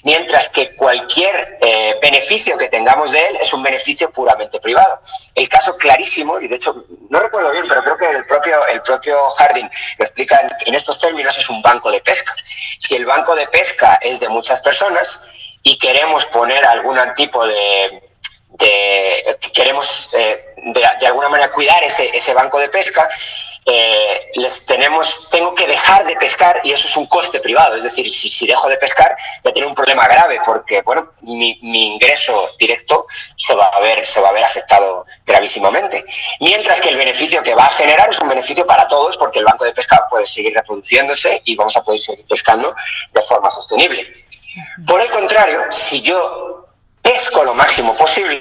mientras 0.02 0.50
que 0.50 0.74
cualquier 0.74 1.58
eh, 1.62 1.94
beneficio 2.02 2.58
que 2.58 2.68
tengamos 2.68 3.10
de 3.12 3.26
él 3.26 3.38
es 3.40 3.52
un 3.54 3.62
beneficio 3.62 4.10
puramente 4.10 4.60
privado. 4.60 5.00
El 5.34 5.48
caso 5.48 5.76
clarísimo, 5.76 6.38
y 6.40 6.48
de 6.48 6.56
hecho 6.56 6.84
no 7.08 7.20
recuerdo 7.20 7.52
bien, 7.52 7.64
pero 7.66 7.82
creo 7.82 7.96
que 7.96 8.10
el 8.10 8.26
propio, 8.26 8.66
el 8.66 8.82
propio 8.82 9.18
Harding 9.30 9.70
lo 9.98 10.04
explica 10.04 10.46
en, 10.66 10.74
estos 10.74 10.98
términos, 10.98 11.38
es 11.38 11.48
un 11.48 11.62
banco 11.62 11.90
de 11.90 12.00
pesca. 12.00 12.34
Si 12.78 12.94
el 12.94 13.06
banco 13.06 13.34
de 13.34 13.48
pesca 13.48 13.98
es 14.02 14.20
de 14.20 14.28
muchas 14.28 14.60
personas 14.60 15.22
y 15.62 15.78
queremos 15.78 16.26
poner 16.26 16.66
algún 16.66 16.98
tipo 17.16 17.46
de, 17.46 18.02
queremos 19.54 20.10
eh, 20.12 20.44
de, 20.74 21.06
alguna 21.06 21.30
manera 21.30 21.50
cuidar 21.50 21.82
ese, 21.82 22.14
ese 22.14 22.34
banco 22.34 22.58
de 22.58 22.68
pesca, 22.68 23.08
eh, 23.66 24.30
les 24.34 24.66
tenemos, 24.66 25.30
tengo 25.30 25.54
que 25.54 25.66
dejar 25.66 26.04
de 26.04 26.16
pescar 26.16 26.60
y 26.64 26.72
eso 26.72 26.86
es 26.86 26.96
un 26.96 27.06
coste 27.06 27.40
privado. 27.40 27.76
Es 27.76 27.84
decir, 27.84 28.10
si, 28.10 28.46
dejo 28.46 28.68
de 28.68 28.76
pescar, 28.76 29.16
voy 29.42 29.50
a 29.50 29.54
tener 29.54 29.68
un 29.68 29.74
problema 29.74 30.06
grave 30.06 30.40
porque, 30.44 30.82
bueno, 30.82 31.12
mi, 31.22 31.58
mi, 31.62 31.94
ingreso 31.94 32.50
directo 32.58 33.06
se 33.36 33.54
va, 33.54 33.66
a 33.66 33.80
ver, 33.80 34.06
se 34.06 34.20
va 34.20 34.28
a 34.28 34.32
ver 34.32 34.44
afectado 34.44 35.06
gravísimamente. 35.24 36.04
Mientras 36.40 36.80
que 36.80 36.90
el 36.90 36.96
beneficio 36.96 37.42
que 37.42 37.54
va 37.54 37.66
a 37.66 37.70
generar 37.70 38.10
es 38.10 38.20
un 38.20 38.28
beneficio 38.28 38.66
para 38.66 38.86
todos 38.86 39.16
porque 39.16 39.38
el 39.38 39.44
banco 39.46 39.64
de 39.64 39.72
pesca 39.72 40.06
puede 40.10 40.26
seguir 40.26 40.54
reproduciéndose 40.54 41.40
y 41.44 41.56
vamos 41.56 41.76
a 41.76 41.82
poder 41.82 42.00
seguir 42.00 42.26
pescando 42.26 42.74
de 43.12 43.22
forma 43.22 43.50
sostenible. 43.50 44.26
Por 44.86 45.00
el 45.00 45.10
contrario, 45.10 45.64
si 45.70 46.02
yo 46.02 46.53
pesco 47.14 47.44
lo 47.44 47.54
máximo 47.54 47.96
posible, 47.96 48.40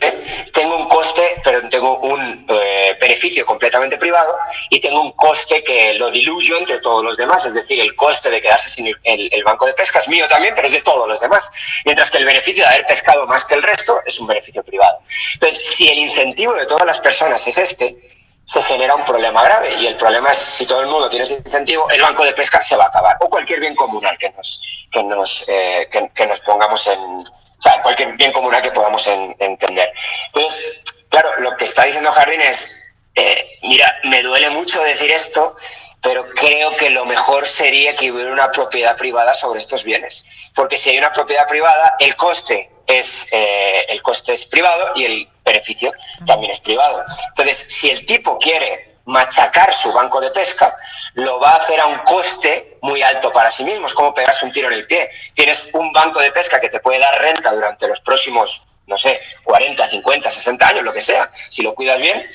tengo 0.51 0.75
un 0.75 0.87
coste, 0.87 1.35
pero 1.43 1.69
tengo 1.69 1.99
un 1.99 2.43
eh, 2.49 2.97
beneficio 2.99 3.45
completamente 3.45 3.97
privado 3.99 4.35
y 4.71 4.79
tengo 4.79 4.99
un 4.99 5.11
coste 5.11 5.63
que 5.63 5.93
lo 5.93 6.09
diluyo 6.09 6.57
entre 6.57 6.79
todos 6.79 7.03
los 7.03 7.15
demás, 7.15 7.45
es 7.45 7.53
decir, 7.53 7.79
el 7.79 7.95
coste 7.95 8.31
de 8.31 8.41
quedarse 8.41 8.71
sin 8.71 8.87
el, 8.87 9.43
banco 9.43 9.67
de 9.67 9.73
pesca 9.73 9.99
es 9.99 10.09
mío 10.09 10.27
también, 10.27 10.55
pero 10.55 10.65
es 10.65 10.73
de 10.73 10.81
todos 10.81 11.07
los 11.07 11.19
demás, 11.19 11.51
mientras 11.85 12.09
que 12.09 12.17
el 12.17 12.25
beneficio 12.25 12.63
de 12.63 12.69
haber 12.69 12.85
pescado 12.87 13.27
más 13.27 13.45
que 13.45 13.53
el 13.53 13.61
resto 13.61 13.99
es 14.07 14.19
un 14.19 14.25
beneficio 14.25 14.63
privado. 14.63 14.97
Entonces, 15.35 15.63
si 15.67 15.89
el 15.89 15.99
incentivo 15.99 16.55
de 16.55 16.65
todas 16.65 16.87
las 16.87 16.99
personas 16.99 17.45
es 17.47 17.59
este, 17.59 17.95
se 18.43 18.63
genera 18.63 18.95
un 18.95 19.05
problema 19.05 19.43
grave 19.43 19.75
y 19.75 19.85
el 19.85 19.97
problema 19.97 20.31
es 20.31 20.37
si 20.37 20.65
todo 20.65 20.81
el 20.81 20.87
mundo 20.87 21.09
tiene 21.09 21.23
ese 21.23 21.35
incentivo, 21.35 21.87
el 21.91 22.01
banco 22.01 22.25
de 22.25 22.33
pesca 22.33 22.59
se 22.59 22.75
va 22.75 22.85
a 22.85 22.87
acabar 22.87 23.17
o 23.19 23.29
cualquier 23.29 23.59
bien 23.59 23.75
comunal 23.75 24.17
que 24.17 24.31
nos, 24.31 24.87
que 24.91 25.03
nos, 25.03 25.45
eh, 25.47 25.87
que 26.15 26.25
nos 26.25 26.39
pongamos 26.39 26.87
en 26.87 27.19
o 27.63 27.69
sea, 27.69 27.81
cualquier 27.81 28.11
bien 28.17 28.33
comunal 28.33 28.61
que 28.61 28.71
podamos 28.71 29.07
entender. 29.39 29.89
Entonces, 30.33 30.83
claro, 31.09 31.29
lo 31.39 31.55
que 31.55 31.63
está 31.63 31.85
diciendo 31.85 32.11
Jardín 32.11 32.41
es, 32.41 32.91
eh, 33.15 33.57
mira, 33.63 33.89
me 34.03 34.21
duele 34.21 34.49
mucho 34.49 34.83
decir 34.83 35.09
esto, 35.11 35.55
pero 36.01 36.29
creo 36.35 36.75
que 36.75 36.89
lo 36.89 37.05
mejor 37.05 37.47
sería 37.47 37.95
que 37.95 38.11
hubiera 38.11 38.33
una 38.33 38.51
propiedad 38.51 38.97
privada 38.97 39.33
sobre 39.33 39.59
estos 39.59 39.85
bienes, 39.85 40.25
porque 40.53 40.77
si 40.77 40.89
hay 40.89 40.97
una 40.97 41.13
propiedad 41.13 41.47
privada, 41.47 41.95
el 41.99 42.17
coste 42.17 42.69
es 42.85 43.29
eh, 43.31 43.85
el 43.87 44.01
coste 44.01 44.33
es 44.33 44.45
privado 44.45 44.91
y 44.95 45.05
el 45.05 45.29
beneficio 45.45 45.93
también 46.25 46.51
es 46.51 46.59
privado. 46.59 47.01
Entonces, 47.29 47.57
si 47.57 47.89
el 47.89 48.05
tipo 48.05 48.37
quiere 48.39 48.92
machacar 49.05 49.73
su 49.73 49.91
banco 49.91 50.21
de 50.21 50.31
pesca, 50.31 50.75
lo 51.13 51.39
va 51.39 51.51
a 51.51 51.57
hacer 51.57 51.79
a 51.79 51.87
un 51.87 51.99
coste 51.99 52.77
muy 52.81 53.01
alto 53.01 53.31
para 53.31 53.51
sí 53.51 53.63
mismo. 53.63 53.87
Es 53.87 53.93
como 53.93 54.13
pegarse 54.13 54.45
un 54.45 54.51
tiro 54.51 54.67
en 54.69 54.75
el 54.75 54.87
pie. 54.87 55.09
Tienes 55.33 55.69
un 55.73 55.91
banco 55.91 56.19
de 56.19 56.31
pesca 56.31 56.59
que 56.59 56.69
te 56.69 56.79
puede 56.79 56.99
dar 56.99 57.19
renta 57.21 57.51
durante 57.53 57.87
los 57.87 58.01
próximos, 58.01 58.63
no 58.87 58.97
sé, 58.97 59.19
40, 59.43 59.87
50, 59.87 60.29
60 60.29 60.67
años, 60.67 60.83
lo 60.83 60.93
que 60.93 61.01
sea, 61.01 61.29
si 61.33 61.63
lo 61.63 61.73
cuidas 61.73 61.99
bien. 61.99 62.25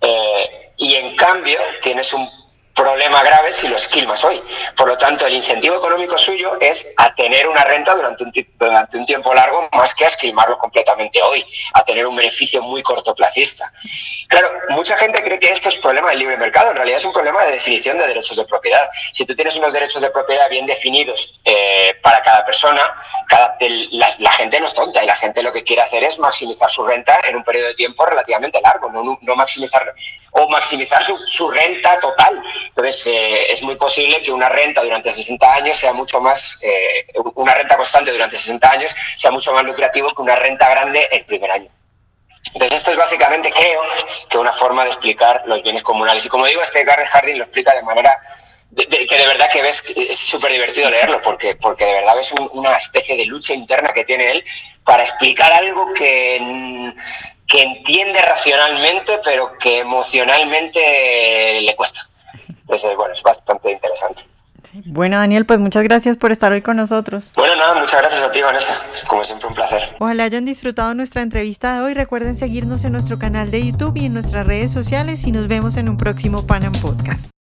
Eh, 0.00 0.72
y 0.76 0.94
en 0.94 1.16
cambio 1.16 1.58
tienes 1.80 2.12
un 2.12 2.28
problema 2.76 3.22
grave 3.22 3.50
si 3.50 3.66
lo 3.66 3.76
esquilmas 3.76 4.24
hoy. 4.24 4.40
Por 4.76 4.86
lo 4.86 4.96
tanto, 4.96 5.26
el 5.26 5.34
incentivo 5.34 5.76
económico 5.76 6.16
suyo 6.18 6.56
es 6.60 6.92
a 6.98 7.14
tener 7.14 7.48
una 7.48 7.64
renta 7.64 7.94
durante 7.94 8.22
un, 8.22 8.32
durante 8.58 8.98
un 8.98 9.06
tiempo 9.06 9.34
largo 9.34 9.68
más 9.72 9.94
que 9.94 10.04
a 10.04 10.08
esquilmarlo 10.08 10.58
completamente 10.58 11.20
hoy, 11.22 11.44
a 11.72 11.82
tener 11.82 12.06
un 12.06 12.14
beneficio 12.14 12.62
muy 12.62 12.82
cortoplacista. 12.82 13.72
Claro, 14.28 14.50
mucha 14.70 14.96
gente 14.98 15.22
cree 15.22 15.38
que 15.38 15.50
esto 15.50 15.68
es 15.68 15.78
problema 15.78 16.10
del 16.10 16.18
libre 16.18 16.36
mercado, 16.36 16.70
en 16.70 16.76
realidad 16.76 16.98
es 16.98 17.04
un 17.06 17.12
problema 17.12 17.42
de 17.44 17.52
definición 17.52 17.96
de 17.96 18.06
derechos 18.06 18.36
de 18.36 18.44
propiedad. 18.44 18.88
Si 19.12 19.24
tú 19.24 19.34
tienes 19.34 19.56
unos 19.56 19.72
derechos 19.72 20.02
de 20.02 20.10
propiedad 20.10 20.48
bien 20.50 20.66
definidos 20.66 21.40
eh, 21.44 21.94
para 22.02 22.20
cada 22.20 22.44
persona, 22.44 22.82
cada, 23.28 23.56
la, 23.58 24.30
gente 24.32 24.60
no 24.60 24.66
es 24.66 24.74
tonta 24.74 25.02
y 25.02 25.06
la 25.06 25.14
gente 25.14 25.42
lo 25.42 25.52
que 25.52 25.64
quiere 25.64 25.82
hacer 25.82 26.04
es 26.04 26.18
maximizar 26.18 26.68
su 26.68 26.84
renta 26.84 27.18
en 27.26 27.36
un 27.36 27.44
periodo 27.44 27.68
de 27.68 27.74
tiempo 27.74 28.04
relativamente 28.04 28.60
largo, 28.60 28.90
no, 28.90 29.18
no 29.20 29.36
maximizar 29.36 29.94
o 30.38 30.48
maximizar 30.48 31.02
su, 31.02 31.18
su 31.18 31.48
renta 31.48 31.98
total 32.00 32.42
entonces, 32.76 33.06
eh, 33.06 33.52
es 33.52 33.62
muy 33.62 33.76
posible 33.76 34.22
que 34.22 34.30
una 34.30 34.50
renta 34.50 34.82
durante 34.82 35.10
60 35.10 35.54
años 35.54 35.76
sea 35.76 35.94
mucho 35.94 36.20
más, 36.20 36.58
eh, 36.62 37.06
una 37.34 37.54
renta 37.54 37.74
constante 37.74 38.12
durante 38.12 38.36
60 38.36 38.70
años 38.70 38.94
sea 39.16 39.30
mucho 39.30 39.54
más 39.54 39.64
lucrativo 39.64 40.08
que 40.08 40.20
una 40.20 40.36
renta 40.36 40.68
grande 40.68 41.08
el 41.10 41.24
primer 41.24 41.50
año. 41.50 41.70
Entonces, 42.52 42.76
esto 42.76 42.90
es 42.90 42.98
básicamente, 42.98 43.50
creo, 43.50 43.80
que 44.28 44.36
una 44.36 44.52
forma 44.52 44.84
de 44.84 44.90
explicar 44.90 45.42
los 45.46 45.62
bienes 45.62 45.82
comunales. 45.82 46.26
Y 46.26 46.28
como 46.28 46.44
digo, 46.44 46.60
este 46.60 46.84
Garrett 46.84 47.08
Harding 47.08 47.38
lo 47.38 47.44
explica 47.44 47.74
de 47.74 47.82
manera 47.82 48.12
que 48.74 49.16
de 49.16 49.26
verdad 49.26 49.46
que 49.52 49.62
ves, 49.62 49.82
es 49.96 50.18
súper 50.18 50.52
divertido 50.52 50.90
leerlo, 50.90 51.22
porque, 51.22 51.56
porque 51.56 51.84
de 51.84 51.92
verdad 51.92 52.16
ves 52.16 52.32
una 52.52 52.76
especie 52.76 53.16
de 53.16 53.24
lucha 53.26 53.54
interna 53.54 53.92
que 53.92 54.04
tiene 54.04 54.30
él 54.30 54.44
para 54.84 55.04
explicar 55.04 55.52
algo 55.52 55.92
que, 55.94 56.92
que 57.46 57.62
entiende 57.62 58.20
racionalmente, 58.20 59.20
pero 59.24 59.56
que 59.58 59.80
emocionalmente 59.80 61.60
le 61.62 61.76
cuesta. 61.76 62.08
Entonces, 62.48 62.96
bueno, 62.96 63.14
es 63.14 63.22
bastante 63.22 63.70
interesante. 63.70 64.24
Bueno, 64.84 65.16
Daniel, 65.18 65.46
pues 65.46 65.58
muchas 65.58 65.84
gracias 65.84 66.16
por 66.16 66.32
estar 66.32 66.52
hoy 66.52 66.60
con 66.60 66.76
nosotros. 66.76 67.30
Bueno, 67.34 67.56
nada, 67.56 67.74
muchas 67.74 68.00
gracias 68.00 68.22
a 68.22 68.32
ti, 68.32 68.42
Vanessa. 68.42 68.74
Como 69.06 69.24
siempre, 69.24 69.48
un 69.48 69.54
placer. 69.54 69.96
Ojalá 69.98 70.24
hayan 70.24 70.44
disfrutado 70.44 70.92
nuestra 70.94 71.22
entrevista 71.22 71.76
de 71.76 71.80
hoy. 71.82 71.94
Recuerden 71.94 72.34
seguirnos 72.34 72.84
en 72.84 72.92
nuestro 72.92 73.18
canal 73.18 73.50
de 73.50 73.64
YouTube 73.64 73.96
y 73.96 74.06
en 74.06 74.14
nuestras 74.14 74.46
redes 74.46 74.72
sociales 74.72 75.26
y 75.26 75.32
nos 75.32 75.48
vemos 75.48 75.76
en 75.76 75.88
un 75.88 75.96
próximo 75.96 76.46
Panam 76.46 76.72
Podcast. 76.72 77.35